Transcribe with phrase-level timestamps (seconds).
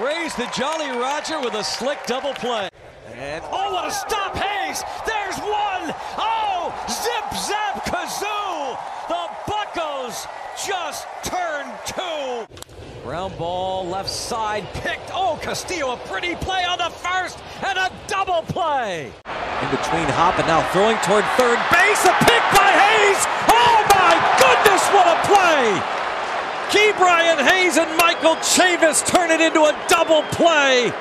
[0.00, 2.68] Raise the Jolly Roger with a slick double play.
[3.14, 4.82] And oh, what a stop, Hayes!
[5.06, 5.94] There's one!
[6.18, 8.76] Oh, zip zap kazoo!
[9.06, 10.26] The Buckos
[10.66, 12.44] just turned two.
[13.04, 15.12] Ground ball left side picked.
[15.14, 19.12] Oh, Castillo, a pretty play on the first and a double play.
[19.62, 22.02] In between Hop and now throwing toward third base.
[22.02, 23.22] A pick by Hayes.
[23.46, 26.03] Oh my goodness, what a play!
[26.70, 30.92] Ke'Bryan Hayes and Michael Chavis turn it into a double play.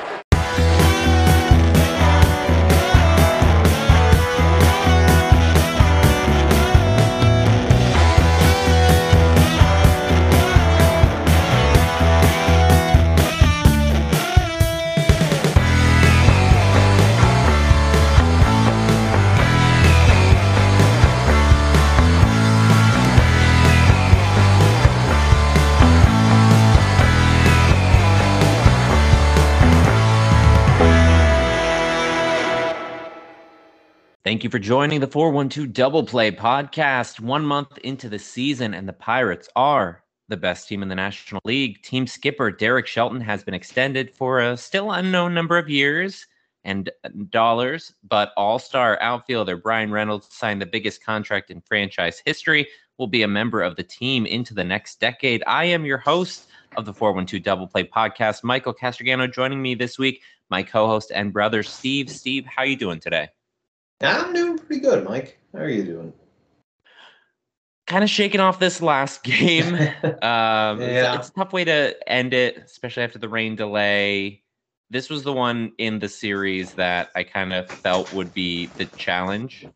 [34.33, 37.19] Thank you for joining the 412 Double Play podcast.
[37.19, 41.39] One month into the season, and the Pirates are the best team in the National
[41.45, 41.83] League.
[41.83, 46.25] Team skipper Derek Shelton has been extended for a still unknown number of years
[46.63, 52.19] and uh, dollars, but all star outfielder Bryan Reynolds signed the biggest contract in franchise
[52.25, 52.67] history,
[52.97, 55.43] will be a member of the team into the next decade.
[55.45, 59.99] I am your host of the 412 Double Play podcast, Michael Castrogano, joining me this
[59.99, 62.09] week, my co host and brother, Steve.
[62.09, 63.29] Steve, how are you doing today?
[64.03, 65.39] I'm doing pretty good, Mike.
[65.53, 66.13] How are you doing?
[67.87, 69.75] Kind of shaking off this last game.
[70.03, 71.15] um, yeah.
[71.15, 74.41] it's, it's, a tough way to end it, especially after the rain delay.
[74.89, 78.85] This was the one in the series that I kind of felt would be the
[78.85, 79.67] challenge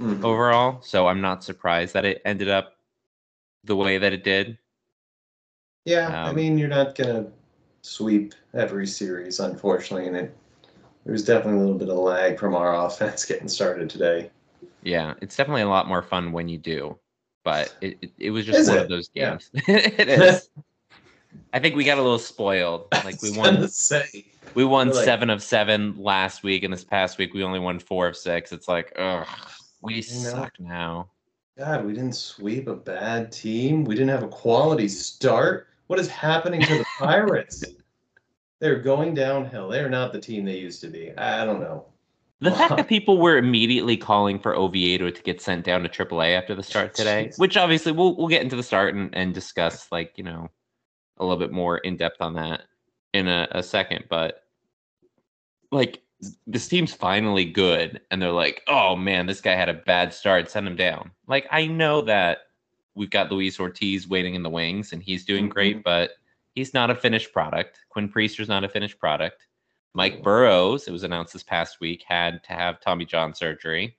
[0.00, 0.24] mm-hmm.
[0.24, 0.80] overall.
[0.82, 2.76] So I'm not surprised that it ended up
[3.64, 4.58] the way that it did.
[5.84, 7.26] Yeah, um, I mean, you're not gonna
[7.82, 10.36] sweep every series, unfortunately, and it
[11.04, 14.30] there's definitely a little bit of lag from our offense getting started today.
[14.82, 16.98] Yeah, it's definitely a lot more fun when you do,
[17.44, 18.82] but it, it, it was just is one it?
[18.82, 19.50] of those games.
[19.54, 19.62] Yeah.
[19.68, 20.48] it is.
[21.52, 22.88] I think we got a little spoiled.
[23.04, 23.68] Like we won.
[23.68, 24.26] Say.
[24.54, 27.78] We won like, seven of seven last week, and this past week we only won
[27.78, 28.52] four of six.
[28.52, 29.26] It's like, ugh,
[29.80, 31.10] we suck know, now.
[31.58, 33.84] God, we didn't sweep a bad team.
[33.84, 35.68] We didn't have a quality start.
[35.88, 37.64] What is happening to the Pirates?
[38.62, 39.68] They're going downhill.
[39.68, 41.10] They're not the team they used to be.
[41.18, 41.84] I don't know.
[42.38, 46.38] The fact that people were immediately calling for Oviedo to get sent down to AAA
[46.38, 47.40] after the start today, Jeez.
[47.40, 50.48] which obviously we'll we'll get into the start and, and discuss like you know
[51.16, 52.62] a little bit more in depth on that
[53.12, 54.04] in a, a second.
[54.08, 54.44] But
[55.72, 56.00] like
[56.46, 60.48] this team's finally good, and they're like, oh man, this guy had a bad start,
[60.48, 61.10] send him down.
[61.26, 62.42] Like I know that
[62.94, 65.82] we've got Luis Ortiz waiting in the wings, and he's doing great, mm-hmm.
[65.82, 66.12] but
[66.54, 67.80] he's not a finished product.
[67.88, 69.46] Quinn Priester's not a finished product.
[69.94, 73.98] Mike Burrows, it was announced this past week, had to have Tommy John surgery.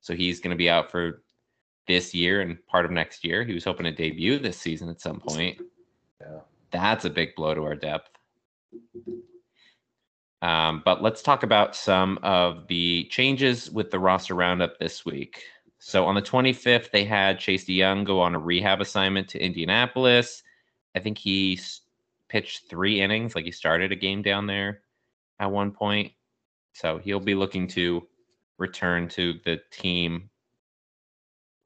[0.00, 1.22] So he's going to be out for
[1.86, 3.44] this year and part of next year.
[3.44, 5.58] He was hoping to debut this season at some point.
[6.20, 6.40] Yeah.
[6.70, 8.10] That's a big blow to our depth.
[10.42, 15.42] Um, but let's talk about some of the changes with the roster roundup this week.
[15.78, 19.38] So on the 25th, they had Chase De Jong go on a rehab assignment to
[19.42, 20.42] Indianapolis.
[20.94, 21.58] I think he
[22.28, 24.80] pitched three innings, like he started a game down there
[25.38, 26.12] at one point.
[26.72, 28.06] So he'll be looking to
[28.58, 30.30] return to the team,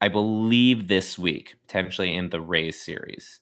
[0.01, 3.39] I believe, this week, potentially in the Rays series.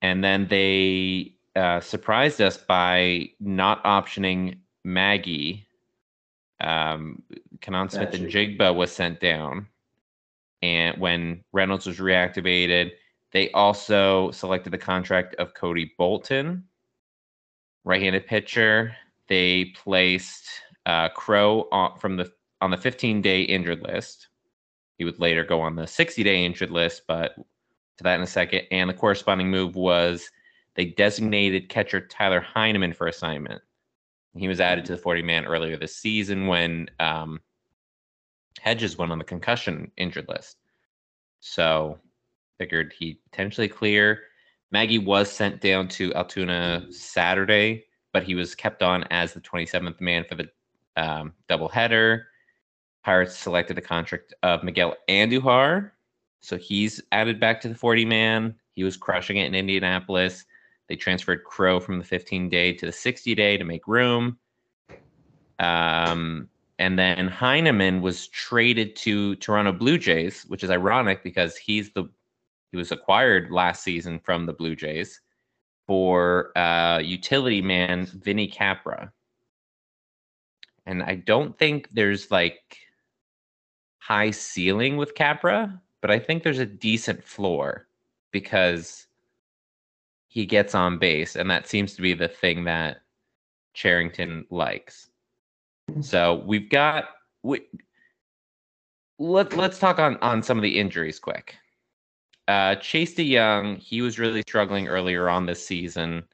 [0.00, 5.66] And then they uh, surprised us by not optioning Maggie.
[6.60, 7.22] Um,
[7.62, 9.66] Smith-Njigba was sent down.
[10.62, 12.92] And when Reynolds was reactivated,
[13.32, 16.64] they also selected the contract of Cody Bolton,
[17.84, 18.96] right-handed pitcher.
[19.28, 20.48] They placed
[20.86, 24.28] uh, Crowe on, from the on the 15-day injured list.
[24.96, 28.62] He would later go on the 60-day injured list, but to that in a second.
[28.70, 30.30] And the corresponding move was
[30.74, 33.62] they designated catcher Tyler Heineman for assignment.
[34.34, 37.40] He was added to the 40 man earlier this season when um,
[38.60, 40.56] Hedges went on the concussion injured list.
[41.40, 41.98] So
[42.58, 44.22] figured he'd potentially clear.
[44.70, 50.00] Maggie was sent down to Altoona Saturday, but he was kept on as the 27th
[50.00, 50.48] man for the
[50.96, 52.24] um, doubleheader.
[53.04, 55.92] Pirates selected the contract of Miguel Andujar,
[56.40, 58.54] so he's added back to the 40 man.
[58.72, 60.44] He was crushing it in Indianapolis.
[60.88, 64.38] They transferred Crowe from the 15 day to the 60 day to make room.
[65.58, 71.92] Um, and then Heineman was traded to Toronto Blue Jays, which is ironic because he's
[71.92, 72.08] the
[72.70, 75.20] he was acquired last season from the Blue Jays.
[75.86, 79.10] for uh, utility man Vinny Capra.
[80.86, 82.76] And I don't think there's like
[83.98, 87.88] high ceiling with Capra, but I think there's a decent floor
[88.32, 89.06] because
[90.28, 92.98] he gets on base, and that seems to be the thing that
[93.74, 95.08] Cherington likes.
[96.00, 97.06] So we've got
[97.42, 97.62] we
[99.18, 101.56] let let's talk on on some of the injuries quick.
[102.48, 106.24] Uh, Chase De Jong, he was really struggling earlier on this season,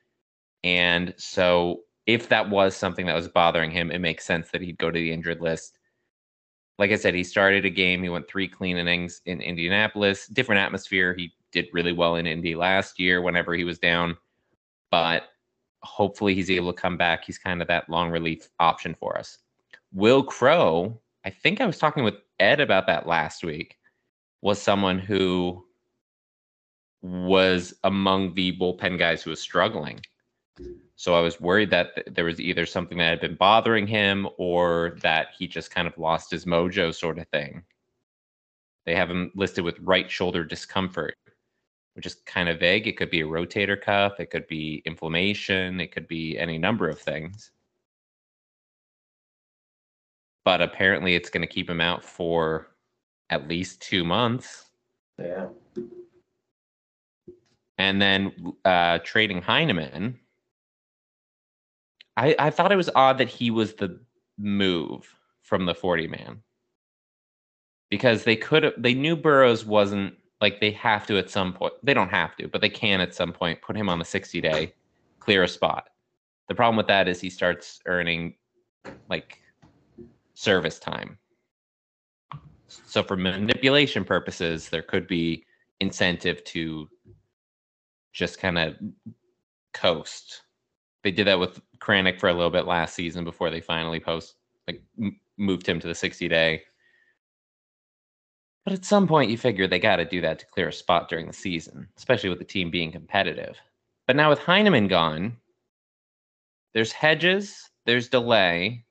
[0.62, 4.78] and so if that was something that was bothering him, it makes sense that he'd
[4.78, 5.78] go to the injured list.
[6.78, 8.02] Like I said, he started a game.
[8.02, 10.26] He went three clean innings in Indianapolis.
[10.26, 11.14] Different atmosphere.
[11.14, 14.16] He did really well in Indy last year whenever he was down,
[14.90, 15.24] but
[15.82, 17.24] hopefully he's able to come back.
[17.24, 19.38] He's kind of that long relief option for us.
[19.92, 23.78] Will Crowe, I think I was talking with Ed about that last week,
[24.42, 25.64] was someone who
[27.04, 30.00] was among the bullpen guys who was struggling.
[30.96, 34.26] So I was worried that th- there was either something that had been bothering him
[34.38, 37.62] or that he just kind of lost his mojo, sort of thing.
[38.86, 41.16] They have him listed with right shoulder discomfort,
[41.92, 42.86] which is kind of vague.
[42.86, 46.88] It could be a rotator cuff, it could be inflammation, it could be any number
[46.88, 47.50] of things.
[50.42, 52.68] But apparently, it's going to keep him out for
[53.28, 54.70] at least two months.
[55.18, 55.48] Yeah.
[57.78, 58.32] And then
[58.64, 60.18] uh, trading Heineman,
[62.16, 64.00] I, I thought it was odd that he was the
[64.38, 65.12] move
[65.42, 66.42] from the 40 man
[67.90, 71.74] because they could have, they knew Burrows wasn't like they have to at some point.
[71.82, 74.40] They don't have to, but they can at some point put him on the 60
[74.40, 74.74] day,
[75.18, 75.88] clear a spot.
[76.48, 78.34] The problem with that is he starts earning
[79.08, 79.38] like
[80.34, 81.18] service time.
[82.68, 85.44] So for manipulation purposes, there could be
[85.80, 86.88] incentive to
[88.14, 88.76] just kind of
[89.74, 90.42] coast.
[91.02, 94.36] They did that with Kranick for a little bit last season before they finally post
[94.66, 96.62] like m- moved him to the 60 day.
[98.64, 101.10] But at some point, you figure they got to do that to clear a spot
[101.10, 103.58] during the season, especially with the team being competitive.
[104.06, 105.36] But now with Heineman gone,
[106.72, 108.86] there's Hedges, there's Delay,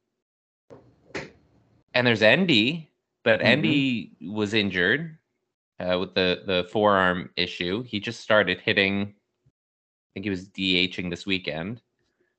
[1.95, 2.91] and there's Endy.
[3.23, 3.45] But Mhm.
[3.45, 5.17] Endy was injured
[5.79, 7.83] uh, with the the forearm issue.
[7.83, 9.01] He just started hitting.
[9.03, 11.81] I think he was DHing this weekend,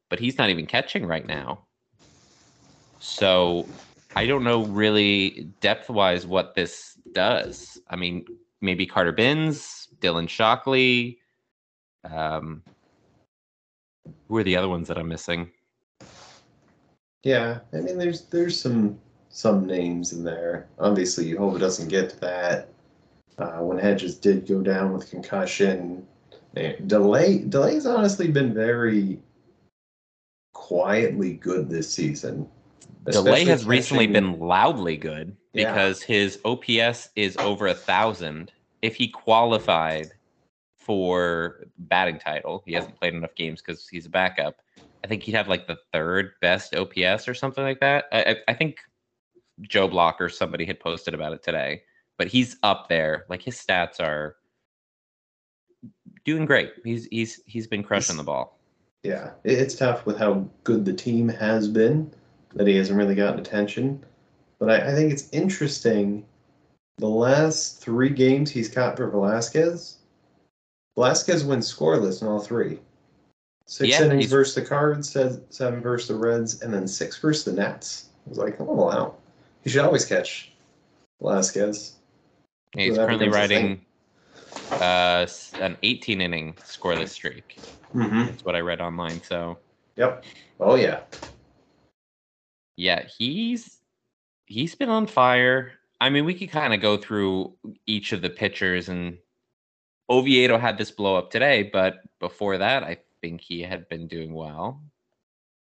[0.09, 1.67] but he's not even catching right now.
[3.01, 3.67] So
[4.17, 7.81] I don't know really depth wise what this does.
[7.89, 8.25] I mean,
[8.61, 11.19] maybe Carter Bins, Dylan Shockley.
[12.05, 12.63] Um,
[14.29, 15.51] who are the other ones that I'm missing?
[17.23, 18.99] Yeah, I mean, there's there's some
[19.31, 20.69] some names in there.
[20.79, 22.69] Obviously, you hope it doesn't get to that.
[23.39, 26.07] Uh, when Hedges did go down with concussion,
[26.87, 29.19] delay delay's honestly been very
[30.53, 32.49] quietly good this season.
[33.05, 35.73] Delay has recently been loudly good Yeah.
[35.73, 38.53] because his OPS is over a thousand.
[38.81, 40.13] If he qualified
[40.77, 44.57] for batting title, he hasn't played enough games because he's a backup.
[45.03, 48.07] I think he'd have like the third best OPS or something like that.
[48.13, 48.79] I, I, I think
[49.61, 51.83] Joe Block or somebody had posted about it today,
[52.19, 53.25] but he's up there.
[53.29, 54.37] Like his stats are
[56.25, 56.73] doing great.
[56.85, 58.59] He's he's he's been crushing the ball.
[59.03, 62.11] Yeah, it's tough with how good the team has been
[62.55, 64.03] that he hasn't really gotten attention.
[64.59, 66.25] But I, I think it's interesting.
[66.99, 69.99] The last three games he's caught for Velasquez,
[70.95, 72.79] Velasquez wins scoreless in all three.
[73.67, 77.53] Six Yeah, innings versus the Cards, seven versus the Reds, and then six versus the
[77.53, 78.11] Nats.
[78.27, 79.15] I was like, oh wow,
[79.63, 80.53] he should always catch
[81.21, 81.97] Velasquez.
[82.75, 83.85] Yeah, he's currently riding
[84.71, 85.27] uh,
[85.61, 87.59] an 18 inning scoreless streak.
[87.95, 88.27] Mm-hmm.
[88.27, 89.23] That's what I read online.
[89.23, 89.59] So
[89.97, 90.25] Yep.
[90.61, 91.01] Oh yeah.
[92.77, 93.79] yeah, he's
[94.47, 95.73] he's been on fire.
[96.01, 97.55] I mean, we could kind of go through
[97.87, 99.19] each of the pitchers, and
[100.11, 104.35] Oviedo had this blow up today, but before that, I think he had been doing
[104.35, 104.83] well.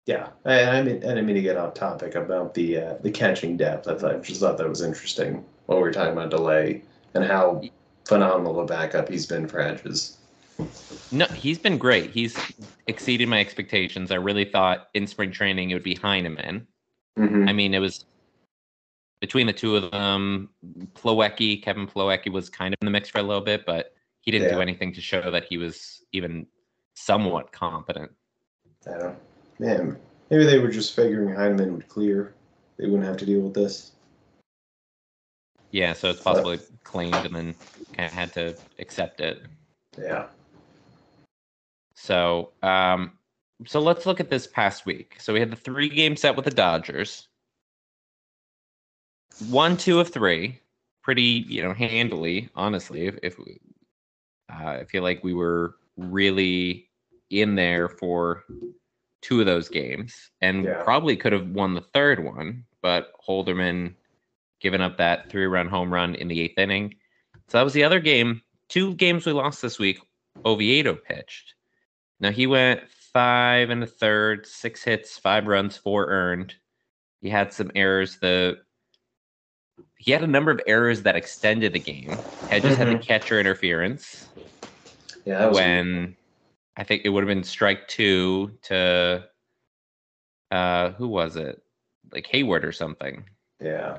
[0.07, 3.57] Yeah, I, I mean, I mean to get off topic about the uh, the catching
[3.57, 3.89] depth.
[3.89, 6.83] I thought, just thought that was interesting while we were talking about delay
[7.15, 7.63] and how
[8.07, 10.19] phenomenal a backup he's been for Hedges.
[11.13, 12.11] No, he's been great.
[12.11, 12.37] He's
[12.87, 14.11] exceeded my expectations.
[14.11, 16.67] I really thought in spring training it would be Heineman.
[17.19, 17.49] Mm-hmm.
[17.49, 18.05] I mean, it was
[19.21, 20.51] between the two of them.
[20.95, 24.31] Plawecki, Kevin Plawecki was kind of in the mix for a little bit, but he
[24.31, 26.47] didn't do anything to show that he was even
[26.95, 28.11] somewhat competent.
[28.87, 29.19] I don't.
[29.59, 29.99] Man,
[30.31, 32.35] maybe they were just figuring Heineman would clear.
[32.79, 33.93] They wouldn't have to deal with this.
[35.71, 37.55] Yeah, so it's possibly claimed and then
[37.95, 39.43] kind of had to accept it.
[39.99, 40.27] Yeah.
[41.95, 43.13] So, um,
[43.67, 45.17] so let's look at this past week.
[45.21, 47.29] So we had the three game set with the Dodgers.
[49.49, 50.61] One, two of three,
[51.03, 52.49] pretty you know handily.
[52.55, 56.89] Honestly, if, if uh, I feel like we were really
[57.31, 58.45] in there for
[59.23, 60.83] two of those games, and Yeah.
[60.83, 63.95] probably could have won the third one, but Holderman
[64.61, 66.95] giving up that three run home run in the eighth inning.
[67.49, 68.43] So that was the other game.
[68.69, 69.99] Two games we lost this week.
[70.45, 71.55] Oviedo pitched.
[72.21, 76.55] Now he went five and a third, six hits, five runs, four earned.
[77.21, 78.19] He had some errors.
[78.21, 78.59] The
[79.97, 82.25] he had a number of errors that extended the game.
[82.49, 83.07] Hedges had the Mhm.
[83.07, 84.31] catcher interference
[85.27, 86.17] Yeah, that was when
[86.77, 89.29] I think it would have been strike two to
[90.51, 91.63] uh who was it?
[92.13, 93.29] Like Heyward or something.
[93.61, 93.99] yeah.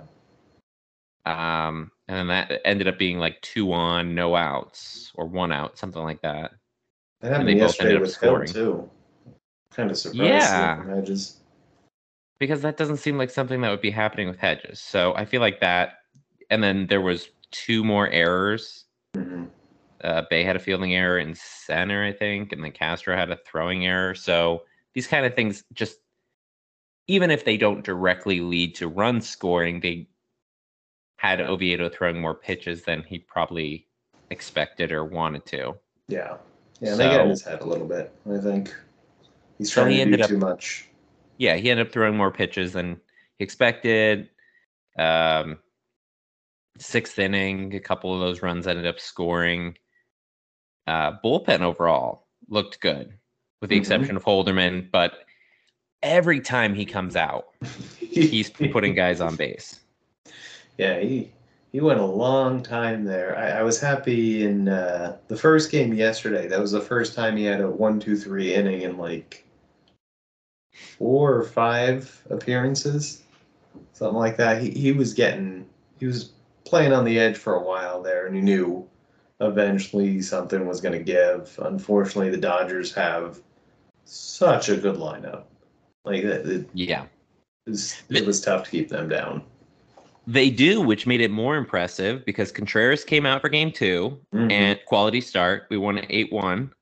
[1.25, 5.78] Um and then that ended up being like two on, no outs, or one out,
[5.78, 6.51] something like that.
[7.22, 8.48] That happened they both yesterday ended up with scoring.
[8.51, 8.90] too.
[9.72, 10.24] Kind of surprised.
[10.24, 10.84] Yeah.
[10.96, 11.38] Hedges.
[12.40, 14.80] because that doesn't seem like something that would be happening with hedges.
[14.80, 16.00] So I feel like that.
[16.50, 18.86] And then there was two more errors.
[19.16, 19.48] Mhm.
[20.04, 23.38] Uh, Bae had a fielding error in center, I think, and then Castro had a
[23.46, 24.16] throwing error.
[24.16, 24.63] So
[24.96, 26.00] these kind of things just,
[27.08, 30.08] even if they don't directly lead to run scoring, they
[31.22, 33.86] had Oviedo throwing more pitches than he probably
[34.32, 35.75] expected or wanted to.
[36.08, 36.38] Yeah.
[36.80, 38.12] Yeah, they got in his head a little bit.
[38.28, 38.74] I think
[39.60, 40.88] he's So trying he to ended do up- too much.
[41.38, 43.00] yeah, he ended up throwing more pitches than
[43.38, 44.32] he expected.
[44.98, 45.60] Um,
[46.80, 49.78] sixth inning, a couple of those runs ended up scoring.
[50.88, 53.13] Uh, bullpen overall looked good,
[53.62, 53.80] with the Mhm.
[53.80, 54.90] exception of Holderman.
[54.90, 55.24] But
[56.01, 57.50] every time he comes out,
[58.00, 59.82] he's putting guys on base.
[60.82, 61.32] Yeah, he
[61.72, 63.38] he went a long time there.
[63.38, 66.48] I, I was happy in uh, the first game yesterday.
[66.48, 69.46] That was the first time he had a one, two, three inning in like
[70.98, 73.22] four or five appearances,
[73.94, 74.60] something like that.
[74.60, 75.68] He he was getting
[76.00, 76.32] he was
[76.66, 78.90] playing on the edge for a while there, and he knew
[79.40, 81.60] eventually something was going to give.
[81.62, 83.40] Unfortunately, the Dodgers have
[84.06, 85.44] such a good lineup.
[86.06, 87.06] Like it, it, Yeah,
[87.68, 89.44] was, it was tough to keep them down.
[90.32, 94.52] They do, which made it more impressive because Contreras came out for game 2 Mhm.
[94.52, 95.68] and quality start.
[95.70, 96.74] We won 8 1.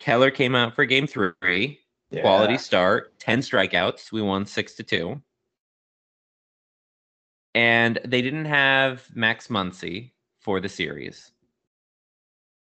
[0.00, 1.78] Keller came out for game three.
[2.10, 2.20] Yeah.
[2.20, 4.12] quality start, 10 strikeouts.
[4.12, 5.22] We won 6 to 2.
[7.54, 11.32] And they didn't have Max Muncy for the series.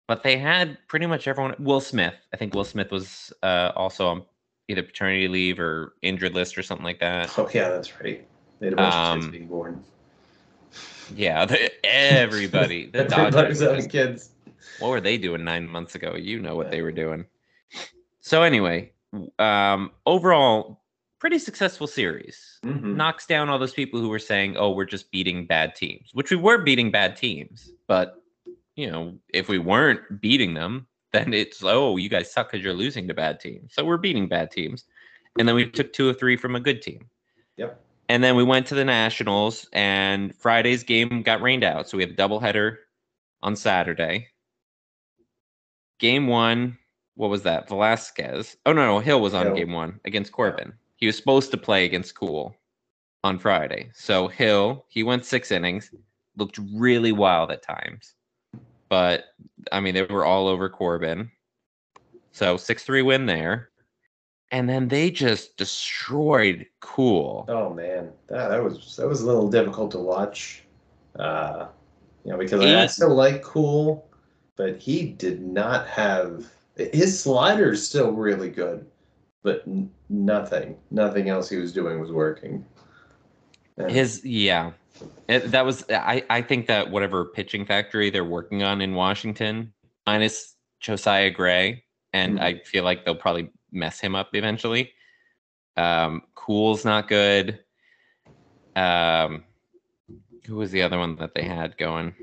[0.07, 1.55] But they had pretty much everyone.
[1.57, 2.15] Will Smith.
[2.33, 4.25] I think Will Smith was uh, also on
[4.67, 7.33] either paternity leave or injured list or something like that.
[7.39, 8.27] Oh yeah, that's right.
[8.61, 9.83] They had a bunch of Um, kids being born.
[11.15, 12.85] Yeah, the, everybody.
[12.85, 13.59] The Dodgers.
[13.59, 14.29] having kids.
[14.79, 16.15] what were they doing nine months ago?
[16.15, 17.25] You know what they were doing.
[18.19, 18.91] So anyway,
[19.39, 20.83] um, overall,
[21.17, 22.59] pretty successful series.
[22.63, 22.95] Mhm.
[22.95, 26.29] Knocks down all those people who were saying, "Oh, we're just beating bad teams," which
[26.29, 27.71] we were beating bad teams.
[27.87, 28.21] But
[28.75, 32.73] you know, if we weren't beating them, then it's oh, you guys suck because you're
[32.75, 33.73] losing to bad teams.
[33.73, 34.85] So we're beating bad teams,
[35.39, 37.09] and then we took two or three from a good team.
[37.57, 37.81] Yep.
[38.11, 41.87] And then we went to the Nationals, and Friday's game got rained out.
[41.87, 42.75] So we have a doubleheader
[43.41, 44.27] on Saturday.
[45.97, 46.77] Game one,
[47.15, 47.69] what was that?
[47.69, 48.57] Velasquez.
[48.65, 48.99] Oh, no, no.
[48.99, 49.55] Hill was on Hill.
[49.55, 50.73] game one against Corbin.
[50.97, 52.53] He was supposed to play against Kuhl
[53.23, 53.91] on Friday.
[53.93, 55.89] So Hill, he went six innings,
[56.35, 58.15] looked really wild at times.
[58.89, 59.23] But,
[59.71, 61.31] I mean, they were all over Corbin.
[62.33, 63.70] So 6 3 win there.
[64.51, 67.45] And then they just destroyed Kuhl.
[67.47, 70.63] Oh man, that, that was that was a little difficult to watch.
[71.17, 71.67] Uh,
[72.25, 74.05] you know, because I still like Kuhl,
[74.57, 78.85] but he did not have his slider is still really good,
[79.43, 82.65] but n- nothing, nothing else he was doing was working.
[83.87, 84.71] His yeah,
[85.27, 86.23] It- that was I.
[86.29, 89.73] I think that whatever pitching factory they're working on in Washington,
[90.05, 92.41] minus Josiah Gray, and Mhm.
[92.41, 94.91] I feel like they'll probably mess him up eventually.
[95.77, 97.59] Um, Kuhl's not good.
[98.75, 99.43] Um,
[100.45, 102.13] who was the other one that they had going?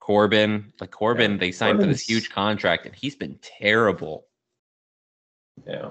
[0.00, 4.26] Corbin, like Corbin, Yeah, they signed for this huge contract, and he's been terrible.
[5.66, 5.88] yeah,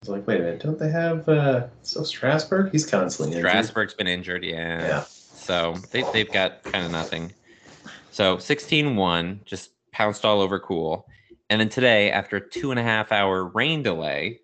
[0.00, 2.72] it's like wait a minute, don't they have uh, so Strasburg?
[2.72, 3.50] He's constantly injured.
[3.50, 4.86] Strasburg's been injured, yeah.
[4.86, 5.04] Yeah.
[5.04, 7.32] So they, they've got kind of nothing.
[8.10, 11.06] So 16 1, just pounced all over Kuhl.
[11.48, 14.40] And then today, after a two and a half hour rain delay,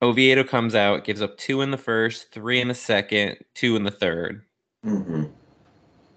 [0.00, 3.84] Oviedo comes out, gives up two in the first, three in the second, two in
[3.84, 4.44] the third.
[4.84, 5.24] hmm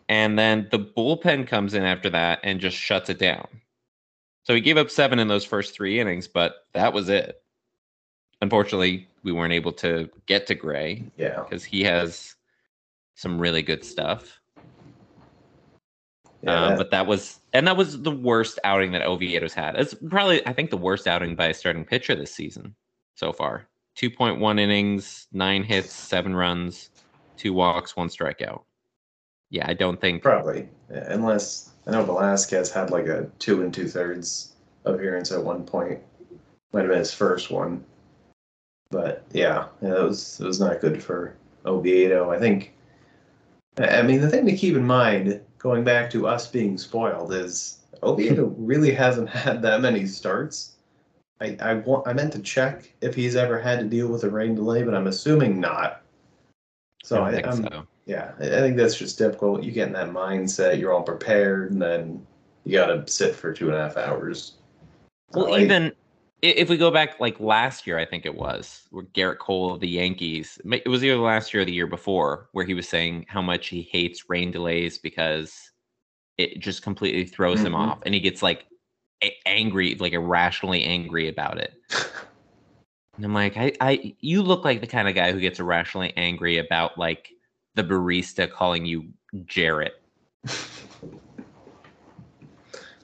[0.10, 3.48] And then the bullpen comes in after that and just shuts it down.
[4.44, 7.42] So he gave up seven in those first three innings, but that was it.
[8.42, 11.44] Unfortunately, we weren't able to get to Gray Yeah.
[11.44, 12.36] because he has
[13.16, 14.40] some really good stuff.
[16.46, 19.75] Yeah, um, but that was, and that was the worst outing that Oviedo's had.
[19.75, 22.75] It's probably, I think, the worst outing by a starting pitcher this season
[23.16, 23.68] so far.
[23.98, 26.92] 2.1 innings, nine hits, seven runs,
[27.38, 28.62] two walks, one strikeout.
[29.50, 30.22] Yeah, I don't think.
[30.22, 30.68] probably.
[30.92, 34.54] Yeah, unless I know Velasquez had like a two and two thirds
[34.86, 36.00] appearance at one point.
[36.74, 37.84] Might have been his first one.
[38.90, 41.36] But yeah, yeah, it was it was not good for
[41.66, 42.32] Oviedo.
[42.32, 42.74] I think
[43.78, 47.79] I mean the thing to keep in mind, going back to us being spoiled, is
[48.03, 50.75] Oviedo really hasn't had that many starts.
[51.41, 54.29] I, I want I meant to check if he's ever had to deal with a
[54.29, 56.03] rain delay, but I'm assuming not.
[57.03, 57.88] So I, I think I'm, so.
[58.05, 59.63] yeah, I I think that's just typical.
[59.65, 62.25] You get in that mindset, you're all prepared, and then
[62.63, 64.53] you got to sit for two and a half hours.
[65.34, 65.91] Well, Like, even i-
[66.50, 69.80] if we go back like last year, I think it was where Gerrit Cole of
[69.80, 70.60] the Yankees.
[70.66, 73.68] It was either last year or the year before, where he was saying how much
[73.68, 75.72] he hates rain delays because
[76.38, 77.78] it just completely throws him Mhm.
[77.78, 78.66] off, and he gets like
[79.24, 81.74] a- angry, like irrationally angry about it.
[83.18, 86.12] And I'm like, I, I, you look like the kind of guy who gets irrationally
[86.18, 87.30] angry about like
[87.75, 89.08] the barista calling you
[89.46, 90.02] Jarrett.
[90.46, 90.50] I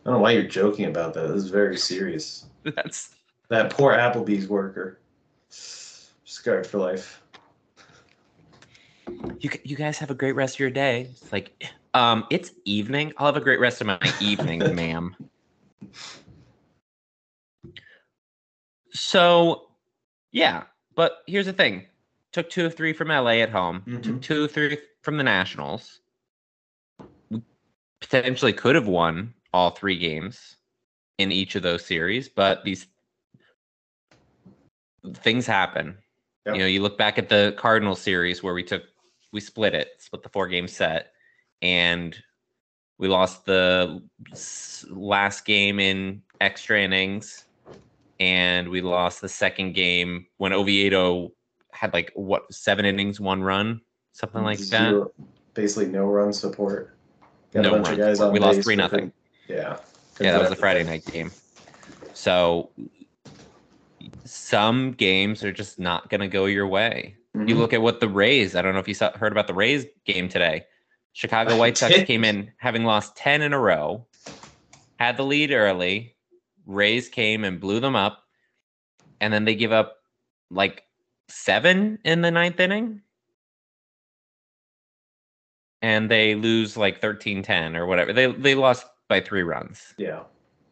[0.04, 1.28] don't know why you're joking about that.
[1.28, 2.46] This is very serious.
[2.76, 3.12] That's
[3.52, 5.02] That poor Applebee's worker,
[5.50, 7.22] scarred for life.
[9.42, 9.50] you.
[9.66, 11.10] You guys have a great rest of your day.
[11.12, 11.62] It's like,
[11.94, 13.12] um, it's evening.
[13.18, 15.18] I'll have a great rest of my evening, ma'am.
[18.92, 19.68] So,
[20.32, 20.64] yeah,
[20.96, 21.88] but here's the thing:
[22.32, 23.84] took two of three from LA at home.
[24.02, 24.22] Took Mhm.
[24.22, 26.00] two of three from the Nationals.
[27.30, 27.42] We
[28.00, 30.56] potentially could have won all three games
[31.18, 32.88] in each of those series, but these
[35.16, 35.98] things happen.
[36.46, 36.56] Yep.
[36.56, 38.84] You know, you look back at the Cardinal series where we took
[39.32, 41.14] we split it, split the four game set,
[41.62, 42.16] and
[42.98, 44.02] we lost the
[44.90, 47.46] last game in extra innings,
[48.20, 51.32] and we lost the second game when Oviedo
[51.72, 55.10] had like what seven innings, one run, something like that.
[55.54, 56.98] Basically, no run support.
[57.54, 58.28] Got No a bunch run of guys support.
[58.28, 59.12] on We lost 3 nothing.
[59.48, 59.78] Yeah.
[60.20, 61.32] Yeah, that was the Friday night game.
[62.14, 62.70] So
[64.26, 67.16] some games are just not going to go your way.
[67.34, 67.58] You Mhm.
[67.58, 69.86] look at what the Rays, I don't know if you saw, heard about the Rays
[70.06, 70.66] game today.
[71.14, 74.06] Chicago White Sox came in having lost 10 in a row,
[75.00, 76.16] had the lead early.
[76.66, 78.24] Rays came and blew them up.
[79.20, 79.98] And then they give up
[80.50, 80.84] like
[81.30, 83.02] seven in the ninth inning.
[85.82, 88.14] And they lose like 13 10 or whatever.
[88.14, 89.94] They, they lost by three runs.
[89.98, 90.24] Yeah.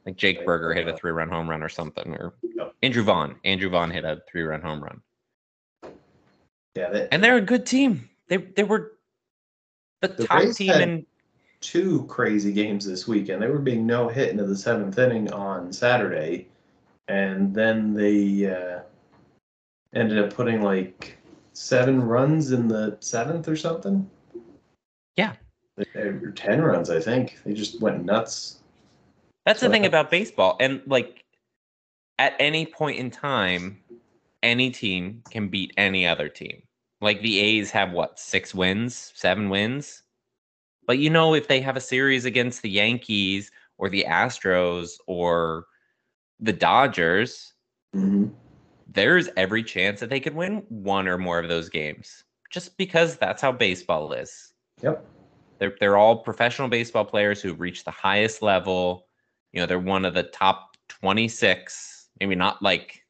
[0.10, 2.34] Like Jake Burger hit a uh, three run home run or something, or
[2.82, 3.36] Andrew Vaughn.
[3.45, 5.02] Andrew Vaughn hit a three run home run.
[6.76, 6.89] Yeah.
[6.89, 8.10] That, And they're a good team.
[8.28, 8.93] They they were
[10.02, 11.06] the, The top Rays team had- in
[11.62, 13.41] two crazy games this weekend.
[13.41, 16.48] They were being no hit into the seventh inning on Saturday,
[17.08, 18.80] and then they uh,
[19.93, 21.17] ended up putting like
[21.54, 24.10] seven runs in the seventh or something.
[25.17, 25.34] Yeah.
[25.76, 27.38] They- they- or ten runs, I think.
[27.45, 28.56] They just went nuts.
[29.45, 30.58] That's the thing about baseball.
[30.60, 31.23] And like
[32.17, 33.80] at any point in time,
[34.43, 36.62] any team can beat any other team.
[37.02, 40.04] Like the A's have what, six wins, seven wins?
[40.86, 45.65] But you know, if they have a series against the Yankees or the Astros or
[46.39, 47.54] the Dodgers,
[47.95, 48.28] Mm-hmm.
[48.88, 52.23] there's every chance that they could win one or more of those games.
[52.52, 54.54] Just because that's how baseball is.
[54.82, 55.06] Yep.
[55.58, 59.08] They're they're all professional baseball players who've reached the highest level.
[59.54, 62.10] You know, they're one of the top 26.
[62.20, 63.04] Maybe not like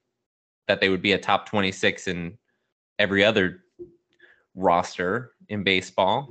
[0.67, 2.37] that they would be a top 26 in
[2.99, 3.63] every other
[4.55, 6.29] roster in baseball,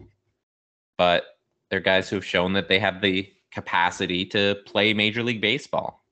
[0.96, 1.24] but
[1.70, 6.04] they're guys who've shown that they have the capacity to play Major League Baseball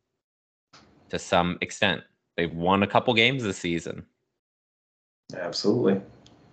[1.10, 2.02] to some extent.
[2.36, 4.04] They've won a couple games this season.
[5.34, 6.00] Absolutely.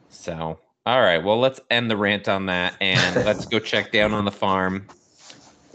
[0.10, 1.24] So, all right.
[1.24, 4.88] Well, let's end the rant on that and let's go check down on the farm.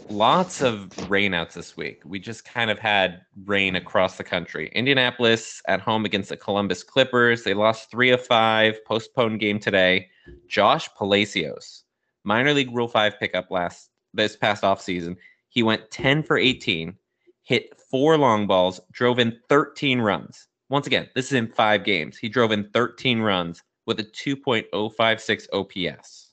[0.09, 2.01] Lots of rainouts this week.
[2.03, 4.71] We just kind of had rain across the country.
[4.73, 7.43] Indianapolis at home against the Columbus Clippers.
[7.43, 8.83] They lost three of five.
[8.85, 10.09] Postponed game today.
[10.47, 11.83] Josh Palacios,
[12.23, 15.15] minor league Rule Five pickup last this past offseason.
[15.49, 16.95] He went 10 for 18,
[17.43, 20.47] hit four long balls, drove in 13 runs.
[20.69, 22.17] Once again, this is in five games.
[22.17, 26.28] He drove in 13 runs with a 2.056 OPS.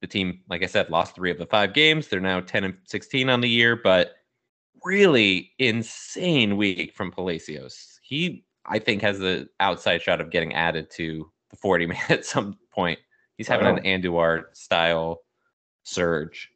[0.00, 2.08] The team, like I said, lost three of the five games.
[2.08, 4.14] They're now 10 and 16 on the year, but
[4.84, 7.98] really insane week from Palacios.
[8.02, 12.24] He, I think, has the outside shot of getting added to the 40 man at
[12.24, 12.98] some point.
[13.36, 15.20] He's having an Andujar style
[15.84, 16.50] surge.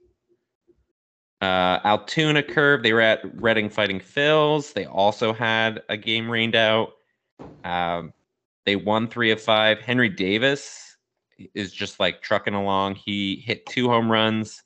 [1.40, 2.82] Uh, Altoona curve.
[2.82, 4.72] They were at Reading fighting Phils.
[4.72, 6.92] They also had a game rained out.
[7.64, 8.12] Um,
[8.64, 9.80] they won three of five.
[9.80, 10.91] Henry Davis
[11.54, 12.96] is just like trucking along.
[12.96, 14.62] He hit two home runs.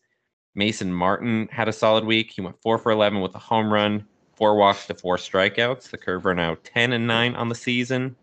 [0.54, 2.32] Mason Martin had a solid week.
[2.34, 5.90] He went four for 11 with a home run, four walks to four strikeouts.
[5.90, 8.16] The Curve are now 10 and 9 on the season.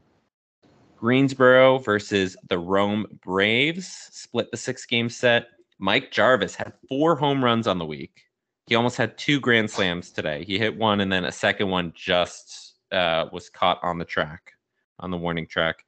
[0.98, 5.48] Greensboro versus the Rome Braves split the six game set.
[5.78, 8.24] Mike Jarvis had four home runs on the week.
[8.68, 10.46] He almost had two grand slams today.
[10.46, 14.54] He hit one and then a second one just uh, was caught on the track,
[15.00, 15.84] on the warning track.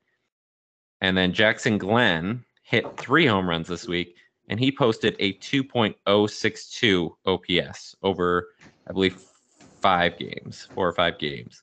[1.05, 4.15] And then Jackson Glenn hit three home runs this week,
[4.49, 8.47] and he posted a 2.062 OPS over,
[8.89, 9.21] I believe,
[9.81, 11.61] five games, four or five games.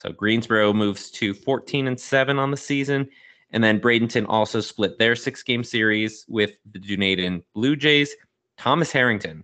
[0.00, 3.08] So Greensboro moves to 14 and 7 on the season.
[3.50, 8.14] And then Bradenton also split their six game series with the Dunedin Blue Jays.
[8.58, 9.42] Thomas Harrington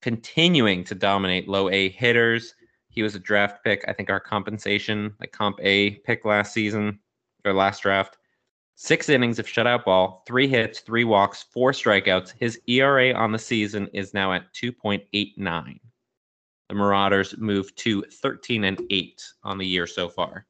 [0.00, 2.54] continuing to dominate low A hitters.
[2.88, 3.84] He was a draft pick.
[3.86, 7.00] I think our compensation, like comp A pick last season
[7.44, 8.16] or last draft.
[8.74, 12.32] Six innings of shutout ball, three hits, three walks, four strikeouts.
[12.38, 15.78] His ERA on the season is now at 2.89.
[16.68, 20.46] The Marauders move to 13 and 8 on the year so far.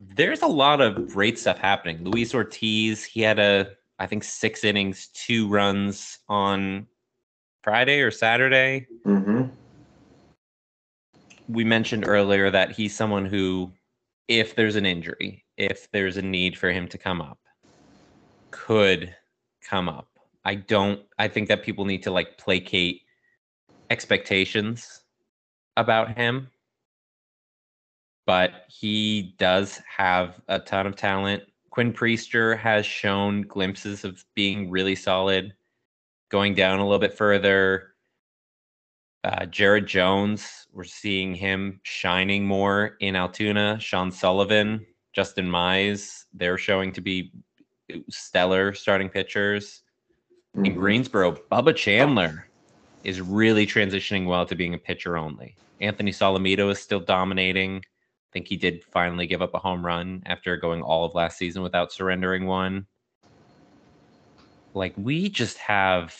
[0.00, 2.02] There's a lot of great stuff happening.
[2.02, 6.86] Luis Ortiz, he had a, I think, six innings, two runs on
[7.62, 8.86] Friday or Saturday.
[9.06, 9.48] Mm-hmm.
[11.48, 13.72] We mentioned earlier that he's someone who,
[14.26, 17.38] if there's an injury, if there's a need for him to come up,
[18.50, 19.14] could
[19.62, 20.08] come up.
[20.44, 23.02] I don't, I think that people need to like placate
[23.90, 25.02] expectations
[25.76, 26.48] about him.
[28.26, 31.42] But he does have a ton of talent.
[31.70, 35.54] Quinn Priester has shown glimpses of being really solid.
[36.30, 37.94] Going down a little bit further,
[39.24, 43.78] uh, Jared Jones, we're seeing him shining more in Altoona.
[43.80, 47.32] Sean Sullivan, Justin Mize, they're showing to be
[48.08, 49.82] stellar starting pitchers.
[50.54, 50.74] In Mhm.
[50.76, 52.48] Greensboro, Bubba Chandler
[53.04, 55.56] is really transitioning well to being a pitcher only.
[55.80, 57.78] Anthony Solometo is still dominating.
[57.78, 61.36] I think he did finally give up a home run after going all of last
[61.36, 62.86] season without surrendering one.
[64.74, 66.16] Like we just have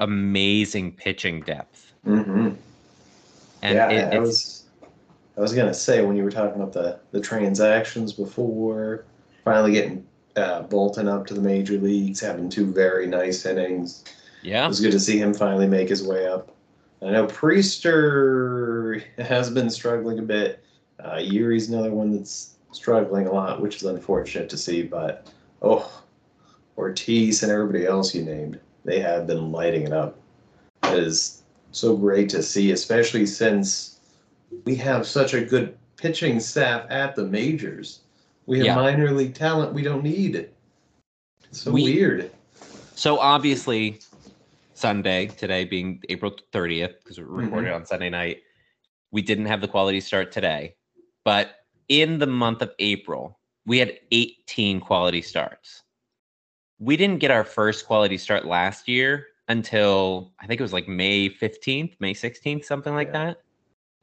[0.00, 1.92] amazing pitching depth.
[2.06, 2.54] Mm-hmm.
[3.62, 4.61] And yeah, it- it's- was
[5.36, 9.04] I was gonna say when you were talking about the the transactions before,
[9.44, 14.04] finally getting uh, Bolton up to the major leagues, having two very nice innings.
[14.42, 16.54] Yeah, it was good to see him finally make his way up.
[17.00, 20.64] I know Priester has been struggling a bit.
[21.02, 24.82] Uh, Yuri's another one that's struggling a lot, which is unfortunate to see.
[24.82, 25.26] But
[25.62, 26.02] oh,
[26.78, 30.18] Ortiz and everybody else you named, they have been lighting it up.
[30.84, 31.42] It is
[31.72, 33.91] so great to see, especially since
[34.64, 38.00] we have such a good pitching staff at the majors.
[38.46, 38.74] We have Yeah.
[38.76, 40.48] minor league talent we don't need.
[41.44, 42.30] It's so We- weird.
[42.94, 44.00] So obviously,
[44.74, 47.74] Sunday today being April thirtieth because we recorded Mm-hmm.
[47.76, 48.42] on Sunday night,
[49.10, 50.74] we didn't have the quality start today,
[51.24, 51.56] but
[51.88, 55.82] in the month of April, we had eighteen quality starts.
[56.80, 60.88] We didn't get our first quality start last year until I think it was like
[60.88, 63.24] May fifteenth, May sixteenth, something like Yeah.
[63.26, 63.42] that.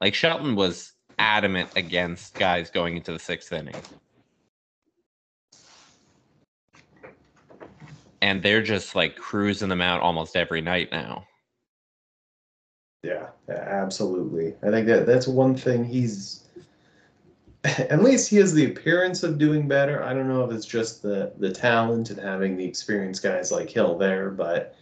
[0.01, 3.75] Like Shelton was adamant against guys going into the sixth inning.
[8.21, 11.25] And they're just like cruising them out almost every night now.
[13.03, 14.55] Yeah, absolutely.
[14.61, 16.49] I think that that's one thing he's
[17.63, 20.03] at least he has the appearance of doing better.
[20.03, 23.69] I don't know if it's just the the talent and having the experienced guys like
[23.69, 24.75] Hill there, but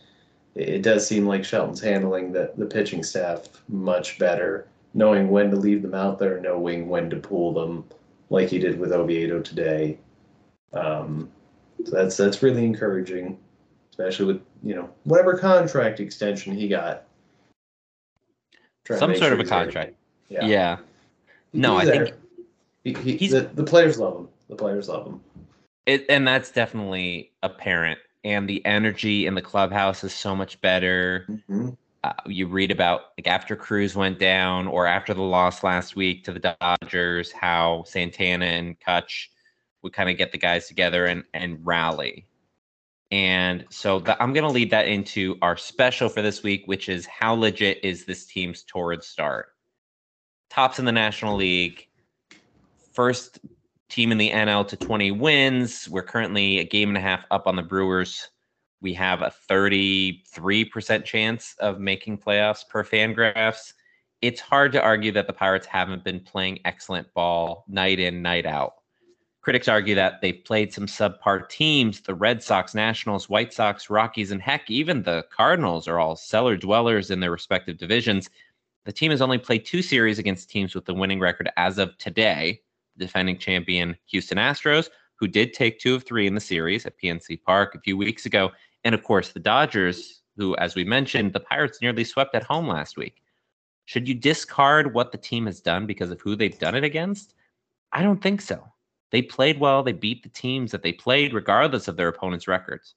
[0.56, 5.56] it does seem like Shelton's handling the the pitching staff much better, knowing when to
[5.56, 7.86] leave them out there, knowing when to pull them,
[8.32, 10.00] like he did with Oviedo today.
[10.74, 11.30] Um,
[11.86, 13.38] so that's that's really encouraging,
[13.92, 17.04] especially with you know whatever contract extension he got.
[18.88, 19.46] Some sort sure of a there.
[19.46, 19.96] contract.
[20.30, 20.46] Yeah.
[20.46, 20.78] Yeah.
[21.54, 22.14] No, He's I think
[22.84, 24.30] he, he, he's- the, the players love him.
[24.50, 25.22] The players love him.
[25.86, 28.00] It, and that's definitely apparent.
[28.24, 31.26] And the energy in the clubhouse is so much better.
[31.30, 31.70] Mm-hmm.
[32.08, 36.24] Uh, you read about like after Cruz went down or after the loss last week
[36.24, 39.28] to the Dodgers, how Santana and Kutch
[39.82, 42.26] would kind of get the guys together and, and rally.
[43.12, 46.88] And so the, I'm going to lead that into our special for this week, which
[46.88, 49.48] is how legit is this team's torrid start?
[50.50, 51.90] Tops in the National League,
[52.94, 53.40] first
[53.90, 55.90] team in the NL to 20 wins.
[55.90, 58.30] We're currently a game and a half up on the Brewers.
[58.82, 63.74] We have a 33% chance of making playoffs per Fangraphs.
[64.22, 68.46] It's hard to argue that the Pirates haven't been playing excellent ball night in, night
[68.46, 68.74] out.
[69.42, 72.02] Critics argue that they've played some subpar teams.
[72.02, 76.58] The Red Sox, Nationals, White Sox, Rockies, and heck, even the Cardinals are all cellar
[76.58, 78.30] dwellers in their respective divisions.
[78.84, 81.98] The team has only played two series against teams with the winning record as of
[81.98, 82.62] today
[82.98, 86.98] The defending champion Houston Astros, who did take two of three in the series at
[86.98, 88.52] PNC Park a few weeks ago.
[88.88, 92.70] And of course, the Dodgers, who, as we mentioned, the Pirates nearly swept at home
[92.70, 93.22] last week.
[93.84, 97.34] Should you discard what the team has done because of who they've done it against?
[97.92, 98.66] I don't think so.
[99.12, 99.84] They played well.
[99.84, 102.96] They beat the teams that they played, regardless of their opponents' records.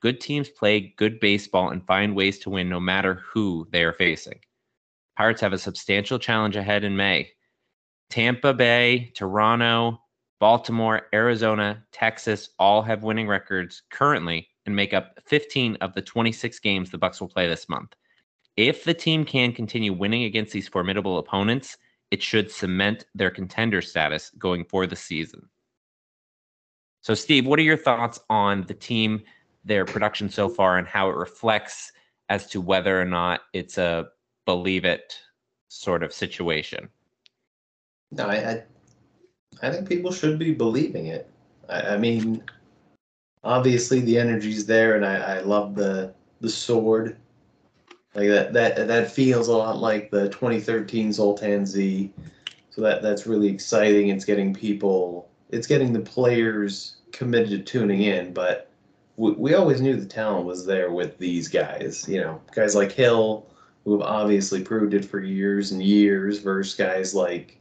[0.00, 3.94] Good teams play good baseball and find ways to win no matter who they are
[3.94, 4.38] facing.
[5.16, 7.32] Pirates have a substantial challenge ahead in May.
[8.10, 10.00] Tampa Bay, Toronto,
[10.38, 16.58] Baltimore, Arizona, Texas all have winning records currently and make up 15 of the 26
[16.60, 17.94] games the Bucks will play this month.
[18.56, 21.78] If the team can continue winning against these formidable opponents,
[22.10, 25.48] it should cement their contender status going for the season.
[27.00, 29.22] So, Steve, what are your thoughts on the team,
[29.64, 31.90] their production so far, and how it reflects
[32.28, 34.08] as to whether or not it's a
[34.44, 35.18] believe it
[35.68, 36.88] sort of situation?
[38.12, 38.62] No, I, I,
[39.62, 41.30] I think people should be believing it.
[41.68, 42.44] I, I mean,
[43.44, 47.16] obviously the energy's there, and I, I love the the sword.
[48.14, 52.12] Like that, that that feels a lot like the 2013 Zoltan Z.
[52.70, 54.08] So that that's really exciting.
[54.08, 58.32] It's getting people, it's getting the players committed to tuning in.
[58.32, 58.70] But
[59.16, 62.06] we, we always knew the talent was there with these guys.
[62.08, 63.46] You know, guys like Hill,
[63.84, 67.58] who have obviously proved it for years and years, versus guys like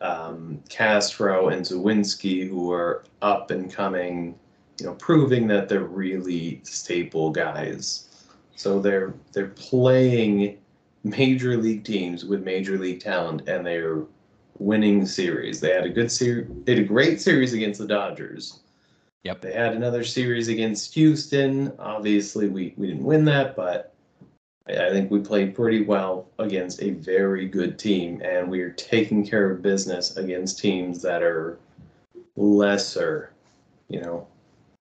[0.00, 4.34] um, Castro and Suwinski, who are up and coming,
[4.78, 8.08] you know, proving that they're really staple guys.
[8.56, 10.58] So they're they're playing
[11.04, 14.02] major league teams with major league talent, and they're
[14.58, 15.60] winning series.
[15.60, 16.48] They had a good series.
[16.64, 18.60] They had a great series against the Dodgers.
[19.24, 19.40] Yep.
[19.40, 21.72] They had another series against Houston.
[21.78, 23.94] Obviously, we we didn't win that, but
[24.68, 29.26] I think we played pretty well against a very good team, and we are taking
[29.26, 31.58] care of business against teams that are
[32.36, 33.32] lesser,
[33.88, 34.26] you know,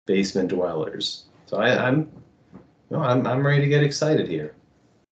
[0.08, 1.26] basement dwellers.
[1.46, 2.12] So I, I'm,
[2.89, 4.56] no, I'm, I'm ready to get excited here.